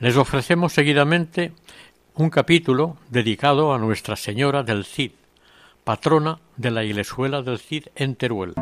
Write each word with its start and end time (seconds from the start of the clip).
Les 0.00 0.16
ofrecemos 0.16 0.72
seguidamente 0.72 1.52
un 2.14 2.30
capítulo 2.30 2.96
dedicado 3.10 3.74
a 3.74 3.78
Nuestra 3.78 4.14
Señora 4.14 4.62
del 4.62 4.84
Cid, 4.84 5.10
patrona 5.82 6.38
de 6.56 6.70
la 6.70 6.84
Iglesuela 6.84 7.42
del 7.42 7.58
Cid 7.58 7.86
en 7.96 8.14
Teruel. 8.14 8.54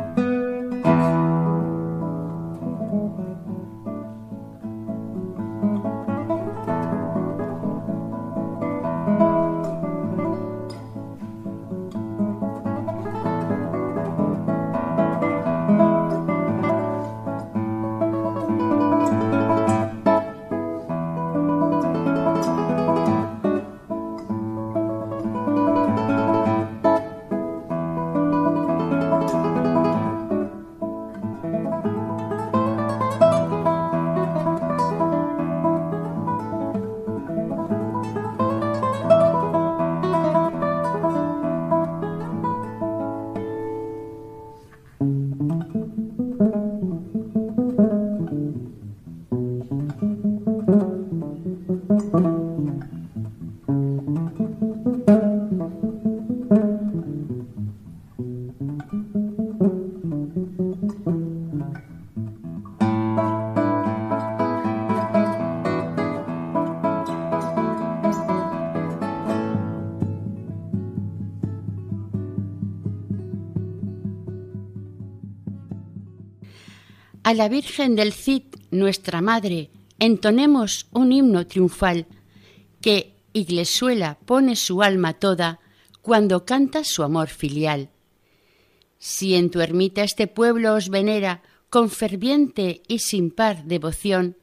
A 77.27 77.33
la 77.33 77.49
Virgen 77.49 77.97
del 77.97 78.13
Cid, 78.13 78.43
nuestra 78.71 79.19
Madre, 79.19 79.69
entonemos 79.99 80.87
un 80.93 81.11
himno 81.11 81.45
triunfal 81.45 82.07
que 82.79 83.17
Iglesuela 83.33 84.17
pone 84.25 84.55
su 84.55 84.81
alma 84.81 85.11
toda 85.11 85.59
cuando 86.01 86.45
canta 86.45 86.85
su 86.85 87.03
amor 87.03 87.27
filial. 87.27 87.89
Si 88.97 89.35
en 89.35 89.51
tu 89.51 89.59
ermita 89.59 90.05
este 90.05 90.27
pueblo 90.27 90.73
os 90.73 90.87
venera 90.87 91.43
con 91.69 91.89
ferviente 91.89 92.81
y 92.87 92.99
sin 92.99 93.29
par 93.29 93.65
devoción, 93.65 94.37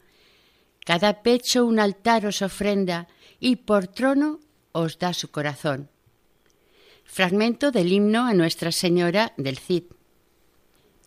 cada 0.85 1.23
pecho 1.23 1.65
un 1.65 1.81
altar 1.81 2.27
os 2.27 2.43
ofrenda 2.43 3.09
y 3.41 3.57
por 3.57 3.87
trono 3.89 4.41
os 4.73 4.99
da 4.99 5.15
su 5.15 5.31
corazón. 5.31 5.89
Fragmento 7.05 7.71
del 7.71 7.91
himno 7.91 8.27
a 8.27 8.35
Nuestra 8.35 8.73
Señora 8.73 9.33
del 9.39 9.57
Cid. 9.57 9.85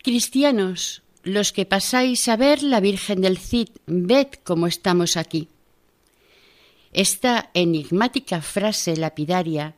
Cristianos, 0.02 1.04
los 1.22 1.52
que 1.52 1.66
pasáis 1.66 2.28
a 2.28 2.36
ver 2.36 2.62
la 2.62 2.80
Virgen 2.80 3.20
del 3.20 3.38
Cid, 3.38 3.68
ved 3.86 4.28
cómo 4.44 4.66
estamos 4.66 5.16
aquí. 5.16 5.48
Esta 6.92 7.50
enigmática 7.54 8.40
frase 8.40 8.96
lapidaria 8.96 9.76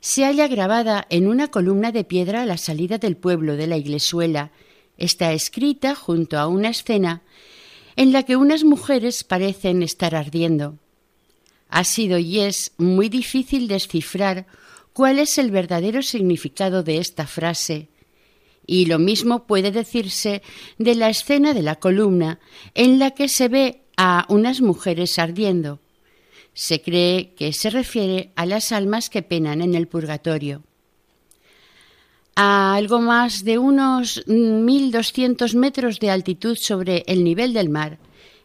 se 0.00 0.24
halla 0.24 0.48
grabada 0.48 1.06
en 1.10 1.26
una 1.26 1.48
columna 1.48 1.92
de 1.92 2.04
piedra 2.04 2.42
a 2.42 2.46
la 2.46 2.56
salida 2.56 2.98
del 2.98 3.16
pueblo 3.16 3.56
de 3.56 3.66
la 3.66 3.76
Iglesuela. 3.76 4.52
Está 4.96 5.32
escrita 5.32 5.94
junto 5.94 6.38
a 6.38 6.46
una 6.46 6.70
escena 6.70 7.22
en 7.96 8.12
la 8.12 8.22
que 8.22 8.36
unas 8.36 8.64
mujeres 8.64 9.24
parecen 9.24 9.82
estar 9.82 10.14
ardiendo. 10.14 10.78
Ha 11.68 11.84
sido 11.84 12.18
y 12.18 12.40
es 12.40 12.72
muy 12.78 13.08
difícil 13.08 13.68
descifrar 13.68 14.46
cuál 14.92 15.18
es 15.18 15.38
el 15.38 15.50
verdadero 15.50 16.02
significado 16.02 16.82
de 16.82 16.98
esta 16.98 17.26
frase, 17.26 17.88
y 18.66 18.86
lo 18.86 18.98
mismo 18.98 19.46
puede 19.46 19.70
decirse 19.70 20.42
de 20.78 20.94
la 20.94 21.08
escena 21.08 21.54
de 21.54 21.62
la 21.62 21.76
columna 21.76 22.40
en 22.74 22.98
la 22.98 23.12
que 23.12 23.28
se 23.28 23.48
ve 23.48 23.82
a 23.96 24.26
unas 24.28 24.60
mujeres 24.60 25.18
ardiendo. 25.18 25.80
Se 26.52 26.80
cree 26.82 27.34
que 27.34 27.52
se 27.52 27.70
refiere 27.70 28.32
a 28.34 28.46
las 28.46 28.72
almas 28.72 29.10
que 29.10 29.22
penan 29.22 29.60
en 29.60 29.74
el 29.74 29.88
purgatorio. 29.88 30.62
A 32.34 32.74
algo 32.74 33.00
más 33.00 33.44
de 33.44 33.58
unos 33.58 34.26
1.200 34.26 35.54
metros 35.54 36.00
de 36.00 36.10
altitud 36.10 36.56
sobre 36.56 37.04
el 37.06 37.24
nivel 37.24 37.54
del 37.54 37.70
mar, 37.70 37.98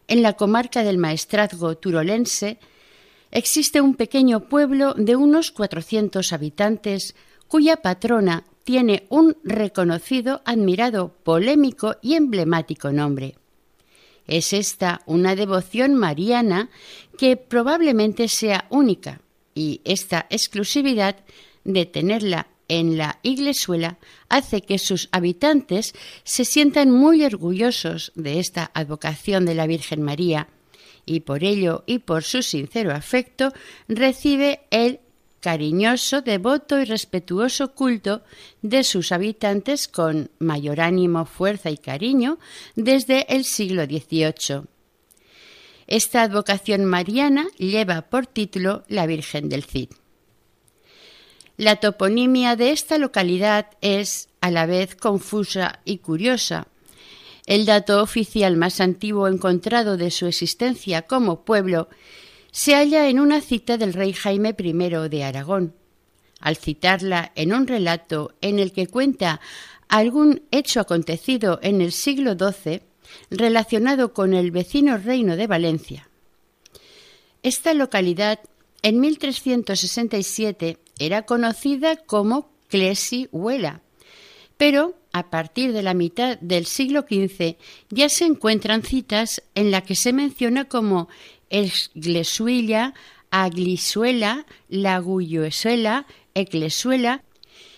en 0.08 0.22
la 0.22 0.34
comarca 0.34 0.82
del 0.82 0.98
Maestrazgo 0.98 1.76
turolense, 1.76 2.58
existe 3.30 3.80
un 3.80 3.94
pequeño 3.94 4.48
pueblo 4.48 4.94
de 4.94 5.16
unos 5.16 5.52
400 5.52 6.32
habitantes 6.32 7.14
cuya 7.48 7.78
patrona 7.78 8.44
tiene 8.64 9.06
un 9.08 9.36
reconocido, 9.44 10.42
admirado, 10.44 11.14
polémico 11.22 11.96
y 12.02 12.14
emblemático 12.14 12.92
nombre. 12.92 13.36
Es 14.26 14.52
esta 14.52 15.02
una 15.06 15.34
devoción 15.34 15.94
mariana 15.94 16.70
que 17.18 17.36
probablemente 17.36 18.28
sea 18.28 18.66
única, 18.70 19.20
y 19.54 19.80
esta 19.84 20.26
exclusividad 20.30 21.16
de 21.64 21.86
tenerla 21.86 22.48
en 22.68 22.96
la 22.96 23.18
iglesuela 23.22 23.98
hace 24.28 24.62
que 24.62 24.78
sus 24.78 25.08
habitantes 25.12 25.94
se 26.24 26.44
sientan 26.44 26.90
muy 26.90 27.24
orgullosos 27.24 28.12
de 28.14 28.38
esta 28.38 28.70
advocación 28.72 29.44
de 29.44 29.54
la 29.54 29.66
Virgen 29.66 30.02
María, 30.02 30.48
y 31.04 31.20
por 31.20 31.44
ello 31.44 31.82
y 31.86 31.98
por 31.98 32.22
su 32.22 32.42
sincero 32.42 32.92
afecto 32.92 33.52
recibe 33.88 34.60
el 34.70 35.00
cariñoso, 35.42 36.22
devoto 36.22 36.80
y 36.80 36.84
respetuoso 36.84 37.74
culto 37.74 38.22
de 38.62 38.84
sus 38.84 39.10
habitantes 39.10 39.88
con 39.88 40.30
mayor 40.38 40.80
ánimo, 40.80 41.26
fuerza 41.26 41.68
y 41.68 41.76
cariño 41.76 42.38
desde 42.76 43.26
el 43.34 43.44
siglo 43.44 43.84
XVIII. 43.84 44.62
Esta 45.88 46.22
advocación 46.22 46.84
mariana 46.84 47.48
lleva 47.58 48.02
por 48.02 48.26
título 48.26 48.84
la 48.86 49.04
Virgen 49.06 49.48
del 49.48 49.64
Cid. 49.64 49.90
La 51.56 51.76
toponimia 51.76 52.54
de 52.54 52.70
esta 52.70 52.96
localidad 52.96 53.66
es 53.80 54.28
a 54.40 54.50
la 54.52 54.64
vez 54.66 54.94
confusa 54.94 55.80
y 55.84 55.98
curiosa. 55.98 56.68
El 57.46 57.66
dato 57.66 58.00
oficial 58.00 58.56
más 58.56 58.80
antiguo 58.80 59.26
encontrado 59.26 59.96
de 59.96 60.12
su 60.12 60.26
existencia 60.26 61.02
como 61.02 61.44
pueblo 61.44 61.88
se 62.52 62.74
halla 62.74 63.08
en 63.08 63.18
una 63.18 63.40
cita 63.40 63.78
del 63.78 63.94
rey 63.94 64.12
Jaime 64.12 64.54
I 64.56 65.08
de 65.08 65.24
Aragón. 65.24 65.74
Al 66.38 66.56
citarla 66.56 67.32
en 67.34 67.54
un 67.54 67.66
relato 67.66 68.34
en 68.40 68.58
el 68.58 68.72
que 68.72 68.86
cuenta 68.86 69.40
algún 69.88 70.42
hecho 70.50 70.80
acontecido 70.80 71.58
en 71.62 71.80
el 71.80 71.92
siglo 71.92 72.34
XII 72.34 72.82
relacionado 73.30 74.12
con 74.12 74.34
el 74.34 74.50
vecino 74.50 74.98
reino 74.98 75.36
de 75.36 75.46
Valencia. 75.46 76.08
Esta 77.42 77.74
localidad 77.74 78.40
en 78.82 79.00
1367 79.00 80.78
era 80.98 81.22
conocida 81.22 81.96
como 81.96 82.50
Clesi-Huela, 82.68 83.80
pero 84.56 84.94
a 85.12 85.30
partir 85.30 85.72
de 85.72 85.82
la 85.82 85.94
mitad 85.94 86.38
del 86.40 86.66
siglo 86.66 87.02
XV 87.02 87.56
ya 87.90 88.08
se 88.08 88.24
encuentran 88.24 88.82
citas 88.82 89.42
en 89.54 89.70
las 89.70 89.82
que 89.82 89.94
se 89.94 90.12
menciona 90.12 90.64
como 90.64 91.08
Esglesuilla, 91.52 92.94
Aglisuela, 93.30 94.46
Lagullosuela, 94.68 96.06
Eclesuela 96.34 97.22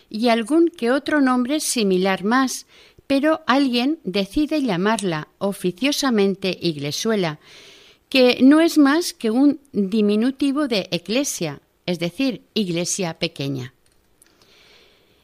y 0.09 0.29
algún 0.29 0.69
que 0.69 0.91
otro 0.91 1.21
nombre 1.21 1.61
similar 1.61 2.25
más, 2.25 2.67
pero 3.07 3.43
alguien 3.47 3.99
decide 4.05 4.63
llamarla 4.63 5.29
oficiosamente 5.39 6.57
Iglesuela, 6.61 7.41
que 8.09 8.39
no 8.43 8.61
es 8.61 8.79
más 8.79 9.13
que 9.13 9.31
un 9.31 9.61
diminutivo 9.73 10.69
de 10.69 10.89
eclesia, 10.93 11.61
es 11.85 11.99
decir, 11.99 12.43
iglesia 12.55 13.19
pequeña. 13.19 13.75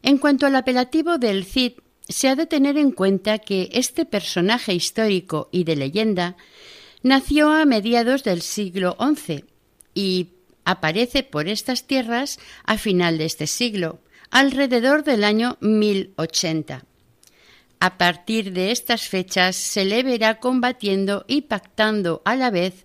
En 0.03 0.19
cuanto 0.19 0.46
al 0.46 0.56
apelativo 0.56 1.19
del 1.19 1.44
Cid, 1.44 1.73
se 2.08 2.29
ha 2.29 2.35
de 2.35 2.46
tener 2.46 2.76
en 2.76 2.91
cuenta 2.91 3.38
que 3.38 3.69
este 3.73 4.05
personaje 4.05 4.75
histórico 4.75 5.49
y 5.53 5.64
de 5.64 5.76
leyenda 5.76 6.37
nació 7.02 7.50
a 7.50 7.64
mediados 7.64 8.25
del 8.25 8.43
siglo 8.43 8.97
XI 8.99 9.44
y 9.94 10.31
aparece 10.64 11.23
por 11.23 11.49
estas 11.49 11.87
tierras 11.87 12.38
a 12.64 12.79
final 12.79 13.19
de 13.19 13.25
este 13.25 13.47
siglo, 13.47 14.00
alrededor 14.31 15.05
del 15.05 15.25
año 15.25 15.56
1080. 15.61 16.85
A 17.81 17.97
partir 17.97 18.52
de 18.52 18.73
estas 18.73 19.08
fechas 19.08 19.56
se 19.56 19.85
le 19.85 20.02
verá 20.02 20.38
combatiendo 20.38 21.25
y 21.26 21.43
pactando 21.43 22.20
a 22.25 22.37
la 22.37 22.50
vez 22.50 22.85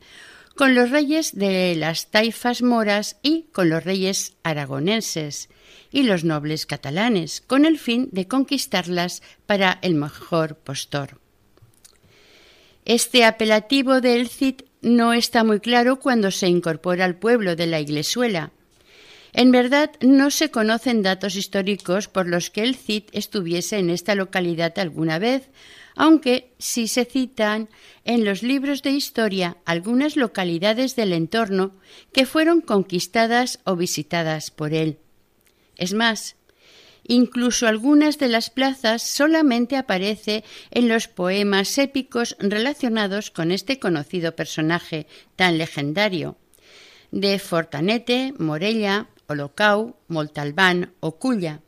con 0.55 0.73
los 0.73 0.89
reyes 0.89 1.35
de 1.35 1.75
las 1.75 2.11
taifas 2.11 2.61
moras 2.61 3.17
y 3.21 3.47
con 3.51 3.69
los 3.69 3.83
reyes 3.83 4.37
aragonenses 4.43 5.49
y 5.91 6.03
los 6.03 6.23
nobles 6.23 6.65
catalanes, 6.65 7.41
con 7.41 7.65
el 7.65 7.77
fin 7.77 8.07
de 8.13 8.27
conquistarlas 8.27 9.21
para 9.45 9.79
el 9.81 9.95
mejor 9.95 10.55
postor. 10.55 11.19
Este 12.85 13.25
apelativo 13.25 13.99
del 13.99 14.29
Cid 14.29 14.61
no 14.83 15.13
está 15.13 15.43
muy 15.43 15.59
claro 15.59 15.99
cuando 15.99 16.29
se 16.29 16.47
incorpora 16.47 17.03
al 17.05 17.17
pueblo 17.17 17.55
de 17.55 17.65
la 17.65 17.79
Iglesuela. 17.79 18.51
En 19.33 19.51
verdad, 19.51 19.89
no 20.01 20.29
se 20.29 20.51
conocen 20.51 21.01
datos 21.01 21.35
históricos 21.35 22.07
por 22.07 22.27
los 22.27 22.51
que 22.51 22.61
el 22.61 22.75
Cid 22.75 23.05
estuviese 23.11 23.79
en 23.79 23.89
esta 23.89 24.13
localidad 24.13 24.77
alguna 24.77 25.17
vez, 25.17 25.49
aunque 25.95 26.53
sí 26.59 26.87
se 26.87 27.05
citan 27.05 27.69
en 28.03 28.23
los 28.23 28.43
libros 28.43 28.83
de 28.83 28.91
historia 28.91 29.57
algunas 29.65 30.15
localidades 30.15 30.95
del 30.95 31.11
entorno 31.11 31.73
que 32.13 32.27
fueron 32.27 32.61
conquistadas 32.61 33.59
o 33.63 33.75
visitadas 33.75 34.51
por 34.51 34.73
él. 34.73 34.99
Es 35.75 35.93
más, 35.95 36.35
incluso 37.07 37.67
algunas 37.67 38.17
de 38.17 38.27
las 38.27 38.49
plazas 38.49 39.01
solamente 39.01 39.77
aparece 39.77 40.43
en 40.71 40.87
los 40.87 41.07
poemas 41.07 41.77
épicos 41.77 42.35
relacionados 42.39 43.31
con 43.31 43.51
este 43.51 43.79
conocido 43.79 44.35
personaje 44.35 45.07
tan 45.35 45.57
legendario 45.57 46.37
de 47.11 47.39
Fortanete, 47.39 48.33
Morella, 48.37 49.07
Olocau, 49.27 49.95
Moltalbán 50.07 50.93
o 50.99 51.17
Culla. 51.17 51.61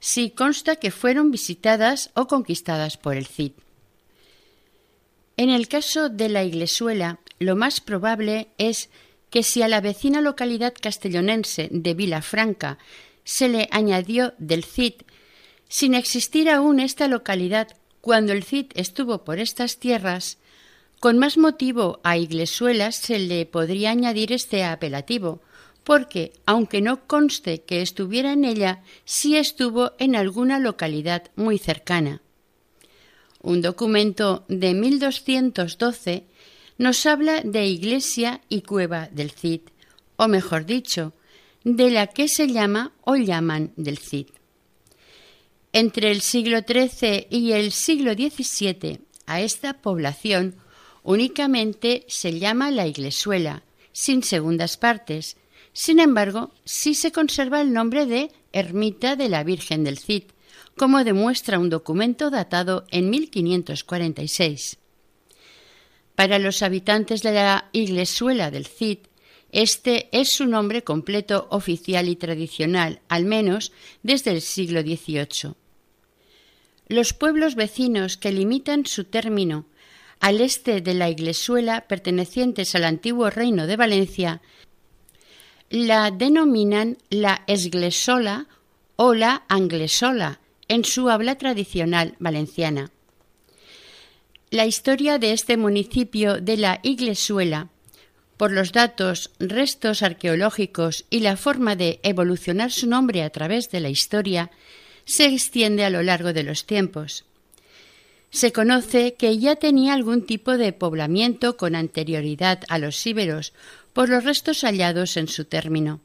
Sí 0.00 0.30
consta 0.30 0.76
que 0.76 0.90
fueron 0.90 1.30
visitadas 1.30 2.10
o 2.14 2.28
conquistadas 2.28 2.96
por 2.96 3.16
el 3.16 3.26
Cid. 3.26 3.52
En 5.36 5.50
el 5.50 5.68
caso 5.68 6.08
de 6.08 6.28
la 6.28 6.44
Iglesuela, 6.44 7.18
lo 7.38 7.56
más 7.56 7.80
probable 7.80 8.48
es 8.58 8.90
que 9.30 9.42
si 9.42 9.62
a 9.62 9.68
la 9.68 9.80
vecina 9.80 10.20
localidad 10.20 10.74
castellonense 10.80 11.68
de 11.70 11.94
Vilafranca 11.94 12.78
se 13.28 13.50
le 13.50 13.68
añadió 13.72 14.32
del 14.38 14.64
Cid, 14.64 15.02
sin 15.68 15.92
existir 15.92 16.48
aún 16.48 16.80
esta 16.80 17.08
localidad 17.08 17.68
cuando 18.00 18.32
el 18.32 18.42
Cid 18.42 18.68
estuvo 18.74 19.22
por 19.22 19.38
estas 19.38 19.78
tierras, 19.78 20.38
con 20.98 21.18
más 21.18 21.36
motivo 21.36 22.00
a 22.04 22.16
Iglesuelas 22.16 22.96
se 22.96 23.18
le 23.18 23.44
podría 23.44 23.90
añadir 23.90 24.32
este 24.32 24.64
apelativo, 24.64 25.42
porque, 25.84 26.32
aunque 26.46 26.80
no 26.80 27.06
conste 27.06 27.60
que 27.64 27.82
estuviera 27.82 28.32
en 28.32 28.46
ella, 28.46 28.82
sí 29.04 29.36
estuvo 29.36 29.92
en 29.98 30.16
alguna 30.16 30.58
localidad 30.58 31.30
muy 31.36 31.58
cercana. 31.58 32.22
Un 33.42 33.60
documento 33.60 34.46
de 34.48 34.72
1212 34.72 36.24
nos 36.78 37.04
habla 37.04 37.42
de 37.42 37.66
iglesia 37.66 38.40
y 38.48 38.62
cueva 38.62 39.10
del 39.12 39.32
Cid, 39.32 39.60
o 40.16 40.28
mejor 40.28 40.64
dicho, 40.64 41.12
de 41.64 41.90
la 41.90 42.06
que 42.06 42.28
se 42.28 42.48
llama 42.48 42.92
o 43.02 43.16
llaman 43.16 43.72
del 43.76 43.98
Cid. 43.98 44.28
Entre 45.72 46.10
el 46.10 46.22
siglo 46.22 46.60
XIII 46.66 47.26
y 47.30 47.52
el 47.52 47.72
siglo 47.72 48.14
XVII 48.14 49.00
a 49.26 49.40
esta 49.40 49.74
población 49.74 50.56
únicamente 51.02 52.04
se 52.08 52.38
llama 52.38 52.70
la 52.70 52.86
Iglesuela, 52.86 53.62
sin 53.92 54.22
segundas 54.22 54.76
partes. 54.76 55.36
Sin 55.72 56.00
embargo, 56.00 56.52
sí 56.64 56.94
se 56.94 57.12
conserva 57.12 57.60
el 57.60 57.72
nombre 57.72 58.06
de 58.06 58.32
Ermita 58.52 59.16
de 59.16 59.28
la 59.28 59.44
Virgen 59.44 59.84
del 59.84 59.98
Cid, 59.98 60.24
como 60.76 61.04
demuestra 61.04 61.58
un 61.58 61.70
documento 61.70 62.30
datado 62.30 62.84
en 62.90 63.10
1546. 63.10 64.78
Para 66.14 66.38
los 66.38 66.62
habitantes 66.62 67.22
de 67.22 67.32
la 67.32 67.68
Iglesuela 67.72 68.50
del 68.50 68.66
Cid, 68.66 68.98
este 69.62 70.08
es 70.12 70.30
su 70.30 70.46
nombre 70.46 70.84
completo 70.84 71.48
oficial 71.50 72.08
y 72.08 72.14
tradicional, 72.14 73.00
al 73.08 73.24
menos 73.24 73.72
desde 74.04 74.30
el 74.30 74.40
siglo 74.40 74.82
XVIII. 74.82 75.54
Los 76.86 77.12
pueblos 77.12 77.56
vecinos 77.56 78.16
que 78.16 78.30
limitan 78.30 78.86
su 78.86 79.02
término 79.02 79.66
al 80.20 80.40
este 80.40 80.80
de 80.80 80.94
la 80.94 81.10
Iglesuela, 81.10 81.88
pertenecientes 81.88 82.76
al 82.76 82.84
antiguo 82.84 83.30
reino 83.30 83.66
de 83.66 83.76
Valencia, 83.76 84.42
la 85.70 86.12
denominan 86.12 86.96
la 87.10 87.42
Esglesola 87.48 88.46
o 88.94 89.12
la 89.12 89.44
Anglesola 89.48 90.38
en 90.68 90.84
su 90.84 91.10
habla 91.10 91.36
tradicional 91.36 92.14
valenciana. 92.20 92.92
La 94.50 94.66
historia 94.66 95.18
de 95.18 95.32
este 95.32 95.56
municipio 95.56 96.40
de 96.40 96.58
la 96.58 96.78
Iglesuela 96.84 97.70
por 98.38 98.52
los 98.52 98.72
datos, 98.72 99.30
restos 99.38 100.02
arqueológicos 100.02 101.04
y 101.10 101.20
la 101.20 101.36
forma 101.36 101.76
de 101.76 102.00
evolucionar 102.04 102.70
su 102.70 102.86
nombre 102.86 103.22
a 103.22 103.30
través 103.30 103.70
de 103.70 103.80
la 103.80 103.90
historia, 103.90 104.50
se 105.04 105.26
extiende 105.26 105.84
a 105.84 105.90
lo 105.90 106.02
largo 106.02 106.32
de 106.32 106.44
los 106.44 106.64
tiempos. 106.64 107.24
Se 108.30 108.52
conoce 108.52 109.14
que 109.14 109.38
ya 109.38 109.56
tenía 109.56 109.92
algún 109.92 110.24
tipo 110.24 110.56
de 110.56 110.72
poblamiento 110.72 111.56
con 111.56 111.74
anterioridad 111.74 112.60
a 112.68 112.78
los 112.78 113.04
íberos 113.06 113.52
por 113.92 114.08
los 114.08 114.22
restos 114.22 114.62
hallados 114.62 115.16
en 115.16 115.28
su 115.28 115.44
término. 115.44 116.00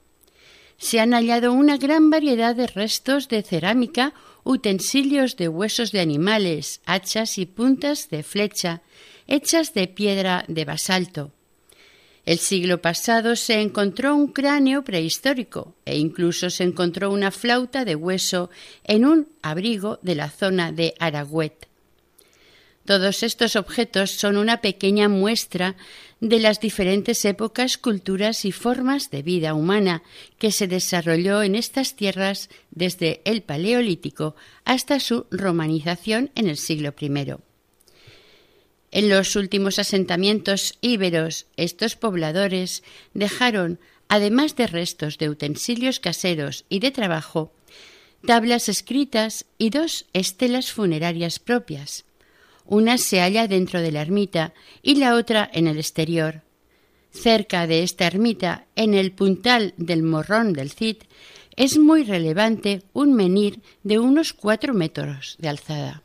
Se 0.77 0.99
han 0.99 1.13
hallado 1.13 1.53
una 1.53 1.77
gran 1.77 2.09
variedad 2.09 2.55
de 2.55 2.65
restos 2.65 3.27
de 3.27 3.43
cerámica, 3.43 4.13
utensilios 4.43 5.37
de 5.37 5.49
huesos 5.49 5.91
de 5.91 5.99
animales, 5.99 6.81
hachas 6.85 7.37
y 7.37 7.45
puntas 7.45 8.09
de 8.09 8.23
flecha, 8.23 8.81
hechas 9.27 9.73
de 9.73 9.87
piedra 9.87 10.45
de 10.47 10.65
basalto. 10.65 11.31
El 12.25 12.39
siglo 12.39 12.81
pasado 12.81 13.35
se 13.35 13.59
encontró 13.59 14.15
un 14.15 14.27
cráneo 14.27 14.83
prehistórico 14.83 15.75
e 15.83 15.97
incluso 15.97 16.49
se 16.49 16.63
encontró 16.63 17.11
una 17.11 17.31
flauta 17.31 17.83
de 17.83 17.95
hueso 17.95 18.49
en 18.85 19.05
un 19.05 19.27
abrigo 19.41 19.99
de 20.01 20.15
la 20.15 20.29
zona 20.29 20.71
de 20.71 20.93
Aragüet. 20.99 21.67
Todos 22.85 23.23
estos 23.23 23.55
objetos 23.55 24.11
son 24.11 24.37
una 24.37 24.61
pequeña 24.61 25.07
muestra 25.07 25.75
de 26.19 26.39
las 26.39 26.59
diferentes 26.59 27.23
épocas, 27.25 27.77
culturas 27.77 28.45
y 28.45 28.51
formas 28.51 29.09
de 29.09 29.21
vida 29.21 29.53
humana 29.53 30.03
que 30.37 30.51
se 30.51 30.67
desarrolló 30.67 31.43
en 31.43 31.55
estas 31.55 31.95
tierras 31.95 32.49
desde 32.71 33.21
el 33.25 33.41
Paleolítico 33.41 34.35
hasta 34.63 34.99
su 34.99 35.27
romanización 35.31 36.31
en 36.35 36.47
el 36.47 36.57
siglo 36.57 36.93
I. 36.99 37.52
En 38.93 39.09
los 39.09 39.35
últimos 39.35 39.79
asentamientos 39.79 40.77
íberos, 40.79 41.47
estos 41.57 41.95
pobladores 41.95 42.83
dejaron, 43.15 43.79
además 44.07 44.55
de 44.55 44.67
restos 44.67 45.17
de 45.17 45.31
utensilios 45.31 46.00
caseros 46.00 46.65
y 46.69 46.77
de 46.77 46.91
trabajo, 46.91 47.51
tablas 48.23 48.69
escritas 48.69 49.47
y 49.57 49.71
dos 49.71 50.05
estelas 50.13 50.71
funerarias 50.71 51.39
propias. 51.39 52.05
Una 52.65 53.00
se 53.00 53.19
halla 53.19 53.47
dentro 53.47 53.81
de 53.81 53.91
la 53.91 54.03
ermita 54.03 54.53
y 54.83 54.93
la 54.97 55.15
otra 55.15 55.50
en 55.51 55.65
el 55.65 55.79
exterior. 55.79 56.43
Cerca 57.09 57.65
de 57.65 57.81
esta 57.81 58.05
ermita, 58.05 58.67
en 58.75 58.93
el 58.93 59.12
puntal 59.12 59.73
del 59.77 60.03
morrón 60.03 60.53
del 60.53 60.69
Cid, 60.69 60.97
es 61.55 61.79
muy 61.79 62.03
relevante 62.03 62.83
un 62.93 63.15
menir 63.15 63.59
de 63.81 63.97
unos 63.97 64.33
cuatro 64.33 64.75
metros 64.75 65.35
de 65.39 65.50
alzada. 65.50 66.03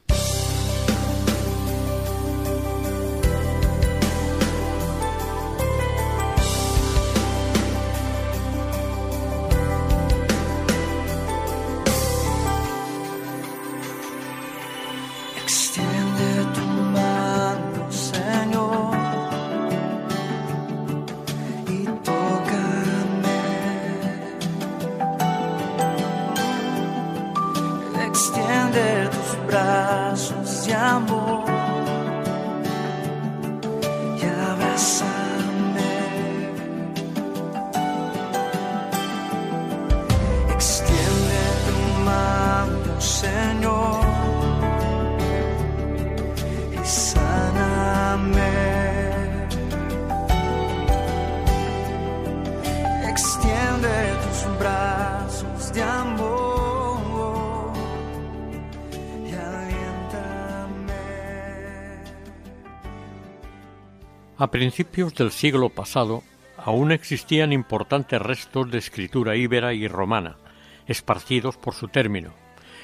A 64.48 64.50
principios 64.50 65.14
del 65.14 65.30
siglo 65.30 65.68
pasado 65.68 66.22
aún 66.56 66.90
existían 66.90 67.52
importantes 67.52 68.18
restos 68.18 68.70
de 68.70 68.78
escritura 68.78 69.36
íbera 69.36 69.74
y 69.74 69.86
romana, 69.88 70.38
esparcidos 70.86 71.58
por 71.58 71.74
su 71.74 71.88
término, 71.88 72.32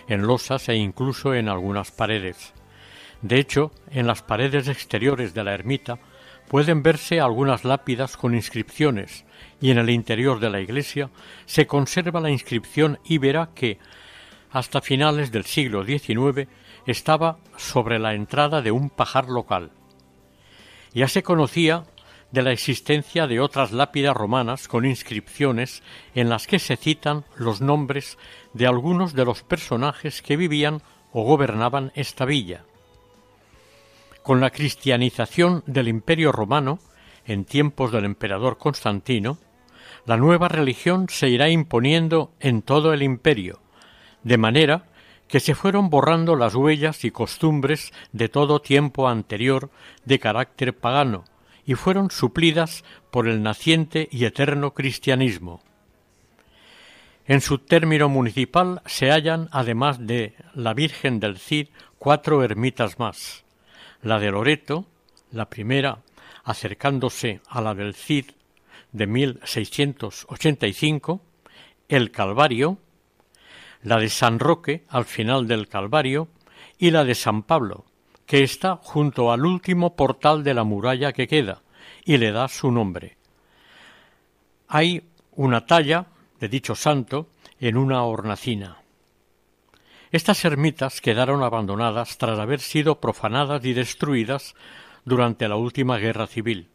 en 0.07 0.27
losas 0.27 0.69
e 0.69 0.75
incluso 0.75 1.33
en 1.33 1.49
algunas 1.49 1.91
paredes. 1.91 2.53
De 3.23 3.39
hecho, 3.39 3.73
en 3.91 4.07
las 4.07 4.21
paredes 4.21 4.69
exteriores 4.69 5.33
de 5.33 5.43
la 5.43 5.55
ermita 5.55 5.99
pueden 6.49 6.83
verse 6.83 7.19
algunas 7.19 7.65
lápidas 7.65 8.19
con 8.19 8.35
inscripciones 8.35 9.25
y 9.59 9.71
en 9.71 9.79
el 9.79 9.89
interior 9.89 10.41
de 10.41 10.51
la 10.51 10.61
iglesia 10.61 11.09
se 11.47 11.67
conserva 11.67 12.21
la 12.21 12.29
inscripción 12.31 12.99
íbera 13.07 13.49
que, 13.55 13.79
hasta 14.51 14.83
finales 14.83 15.33
del 15.33 15.47
siglo 15.47 15.83
XIX, 15.83 16.47
estaba 16.87 17.39
sobre 17.57 17.99
la 17.99 18.13
entrada 18.13 18.61
de 18.61 18.71
un 18.71 18.91
pajar 18.91 19.31
local. 19.31 19.71
Ya 20.95 21.09
se 21.09 21.23
conocía 21.23 21.85
de 22.31 22.43
la 22.43 22.53
existencia 22.53 23.27
de 23.27 23.41
otras 23.41 23.73
lápidas 23.73 24.17
romanas 24.17 24.69
con 24.69 24.87
inscripciones 24.87 25.83
en 26.15 26.29
las 26.29 26.47
que 26.47 26.59
se 26.59 26.77
citan 26.77 27.25
los 27.37 27.61
nombres 27.61 28.19
de 28.53 28.67
algunos 28.67 29.13
de 29.15 29.25
los 29.25 29.43
personajes 29.43 30.23
que 30.23 30.37
vivían 30.37 30.83
o 31.13 31.23
gobernaban 31.23 31.93
esta 31.95 32.25
villa. 32.25 32.65
Con 34.23 34.41
la 34.41 34.51
cristianización 34.51 35.63
del 35.67 35.89
Imperio 35.89 36.33
romano, 36.33 36.79
en 37.27 37.45
tiempos 37.45 37.93
del 37.93 38.05
emperador 38.05 38.59
Constantino, 38.59 39.39
la 40.07 40.17
nueva 40.17 40.49
religión 40.49 41.07
se 41.09 41.29
irá 41.29 41.49
imponiendo 41.49 42.33
en 42.41 42.63
todo 42.63 42.93
el 42.93 43.03
imperio, 43.03 43.61
de 44.23 44.39
manera 44.39 44.87
que 45.29 45.41
se 45.41 45.55
fueron 45.55 45.91
borrando 45.91 46.37
las 46.37 46.55
huellas 46.55 47.05
y 47.05 47.11
costumbres 47.11 47.93
de 48.13 48.29
todo 48.29 48.61
tiempo 48.61 49.09
anterior 49.09 49.71
de 50.05 50.19
carácter 50.19 50.77
pagano, 50.77 51.25
y 51.67 51.75
fueron 51.75 52.11
suplidas 52.11 52.85
por 53.11 53.27
el 53.27 53.43
naciente 53.43 54.09
y 54.11 54.27
eterno 54.27 54.75
cristianismo. 54.75 55.63
En 57.27 57.41
su 57.41 57.59
término 57.59 58.11
municipal 58.11 58.83
se 58.85 59.11
hallan, 59.11 59.49
además 59.51 60.07
de 60.07 60.35
la 60.55 60.75
Virgen 60.75 61.21
del 61.21 61.39
Cid, 61.39 61.69
cuatro 61.99 62.45
ermitas 62.45 62.99
más. 62.99 63.45
La 64.03 64.19
de 64.19 64.31
Loreto, 64.31 64.85
la 65.31 65.49
primera 65.49 66.01
acercándose 66.45 67.41
a 67.49 67.63
la 67.63 67.75
del 67.75 67.95
Cid 67.95 68.27
de 68.93 69.07
1685, 69.07 71.23
el 71.89 72.11
Calvario, 72.11 72.77
la 73.85 73.99
de 73.99 74.09
San 74.09 74.41
Roque 74.41 74.85
al 74.89 75.05
final 75.05 75.47
del 75.47 75.69
Calvario 75.69 76.29
y 76.79 76.91
la 76.91 77.05
de 77.05 77.15
San 77.15 77.43
Pablo, 77.43 77.85
que 78.27 78.43
está 78.43 78.77
junto 78.83 79.31
al 79.31 79.45
último 79.45 79.95
portal 79.95 80.43
de 80.43 80.55
la 80.55 80.65
muralla 80.65 81.13
que 81.13 81.29
queda 81.29 81.63
y 82.05 82.17
le 82.17 82.33
da 82.33 82.49
su 82.49 82.73
nombre. 82.73 83.17
Hay 84.69 85.05
una 85.33 85.67
talla 85.67 86.07
de 86.41 86.49
dicho 86.49 86.75
santo 86.75 87.29
en 87.61 87.77
una 87.77 88.03
hornacina. 88.05 88.79
Estas 90.11 90.45
ermitas 90.45 91.01
quedaron 91.01 91.43
abandonadas 91.43 92.17
tras 92.19 92.39
haber 92.39 92.61
sido 92.61 93.01
profanadas 93.01 93.65
y 93.65 93.75
destruidas 93.75 94.55
durante 95.05 95.47
la 95.47 95.57
última 95.57 95.99
guerra 95.99 96.27
civil, 96.27 96.69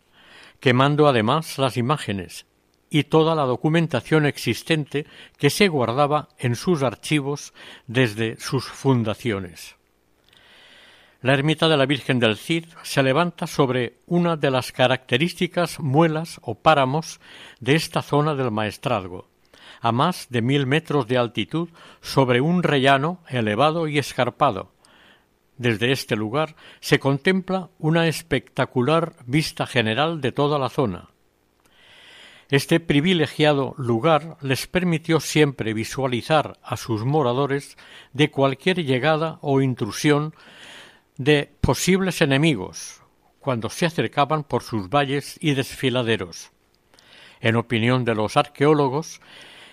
quemando 0.60 1.08
además 1.08 1.58
las 1.58 1.76
imágenes 1.78 2.46
y 2.90 3.04
toda 3.04 3.36
la 3.36 3.44
documentación 3.44 4.26
existente 4.26 5.06
que 5.38 5.50
se 5.50 5.68
guardaba 5.68 6.30
en 6.38 6.56
sus 6.56 6.84
archivos 6.84 7.54
desde 7.88 8.40
sus 8.40 8.66
fundaciones. 8.66 9.76
La 11.22 11.34
ermita 11.34 11.68
de 11.68 11.76
la 11.76 11.86
Virgen 11.86 12.20
del 12.20 12.38
Cid 12.38 12.66
se 12.84 13.04
levanta 13.04 13.46
sobre 13.46 13.98
una 14.08 14.38
de 14.38 14.52
las 14.52 14.72
características 14.72 15.80
muelas 15.82 16.40
o 16.42 16.56
páramos 16.56 17.20
de 17.60 17.76
esta 17.76 18.02
zona 18.02 18.36
del 18.36 18.52
Maestrazgo, 18.52 19.28
a 19.82 19.92
más 19.92 20.28
de 20.30 20.42
mil 20.42 20.66
metros 20.66 21.08
de 21.08 21.18
altitud 21.18 21.70
sobre 22.02 22.40
un 22.40 22.64
rellano 22.64 23.20
elevado 23.28 23.90
y 23.90 23.98
escarpado. 23.98 24.72
Desde 25.58 25.92
este 25.92 26.16
lugar 26.16 26.56
se 26.80 27.00
contempla 27.00 27.70
una 27.80 28.08
espectacular 28.08 29.14
vista 29.26 29.68
general 29.68 30.22
de 30.22 30.32
toda 30.32 30.58
la 30.58 30.70
zona. 30.70 31.10
Este 32.50 32.80
privilegiado 32.80 33.76
lugar 33.78 34.38
les 34.42 34.66
permitió 34.66 35.20
siempre 35.20 35.76
visualizar 35.76 36.58
a 36.64 36.78
sus 36.78 37.06
moradores 37.06 37.78
de 38.12 38.32
cualquier 38.32 38.84
llegada 38.84 39.38
o 39.42 39.62
intrusión 39.62 40.34
de 41.16 41.52
posibles 41.62 42.22
enemigos 42.22 43.04
cuando 43.40 43.70
se 43.70 43.86
acercaban 43.86 44.44
por 44.44 44.64
sus 44.64 44.90
valles 44.90 45.38
y 45.40 45.54
desfiladeros. 45.54 46.50
En 47.40 47.56
opinión 47.56 48.04
de 48.04 48.16
los 48.16 48.36
arqueólogos, 48.36 49.22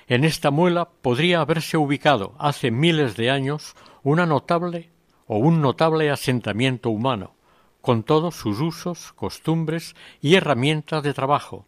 en 0.07 0.25
esta 0.25 0.51
muela 0.51 0.91
podría 1.01 1.41
haberse 1.41 1.79
ubicado 1.79 2.35
hace 2.39 2.71
miles 2.71 3.17
de 3.17 3.31
años 3.31 3.75
una 4.03 4.27
notable 4.27 4.91
o 5.27 5.39
un 5.39 5.63
notable 5.63 6.11
asentamiento 6.11 6.91
humano, 6.91 7.37
con 7.81 8.03
todos 8.03 8.35
sus 8.35 8.61
usos, 8.61 9.15
costumbres 9.15 9.97
y 10.21 10.35
herramientas 10.35 11.03
de 11.03 11.15
trabajo, 11.15 11.67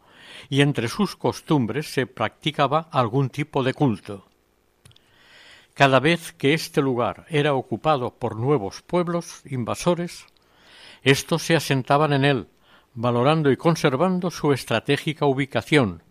y 0.49 0.61
entre 0.63 0.89
sus 0.89 1.17
costumbres 1.17 1.93
se 1.93 2.07
practicaba 2.07 2.89
algún 2.91 3.31
tipo 3.31 3.63
de 3.63 3.75
culto. 3.75 4.27
Cada 5.75 6.01
vez 6.01 6.33
que 6.33 6.55
este 6.55 6.83
lugar 6.83 7.25
era 7.29 7.55
ocupado 7.55 8.15
por 8.15 8.37
nuevos 8.37 8.83
pueblos 8.83 9.43
invasores, 9.45 10.27
estos 11.03 11.43
se 11.43 11.55
asentaban 11.55 12.13
en 12.13 12.25
él, 12.25 12.49
valorando 12.95 13.51
y 13.51 13.57
conservando 13.57 14.31
su 14.31 14.53
estratégica 14.53 15.25
ubicación. 15.27 16.03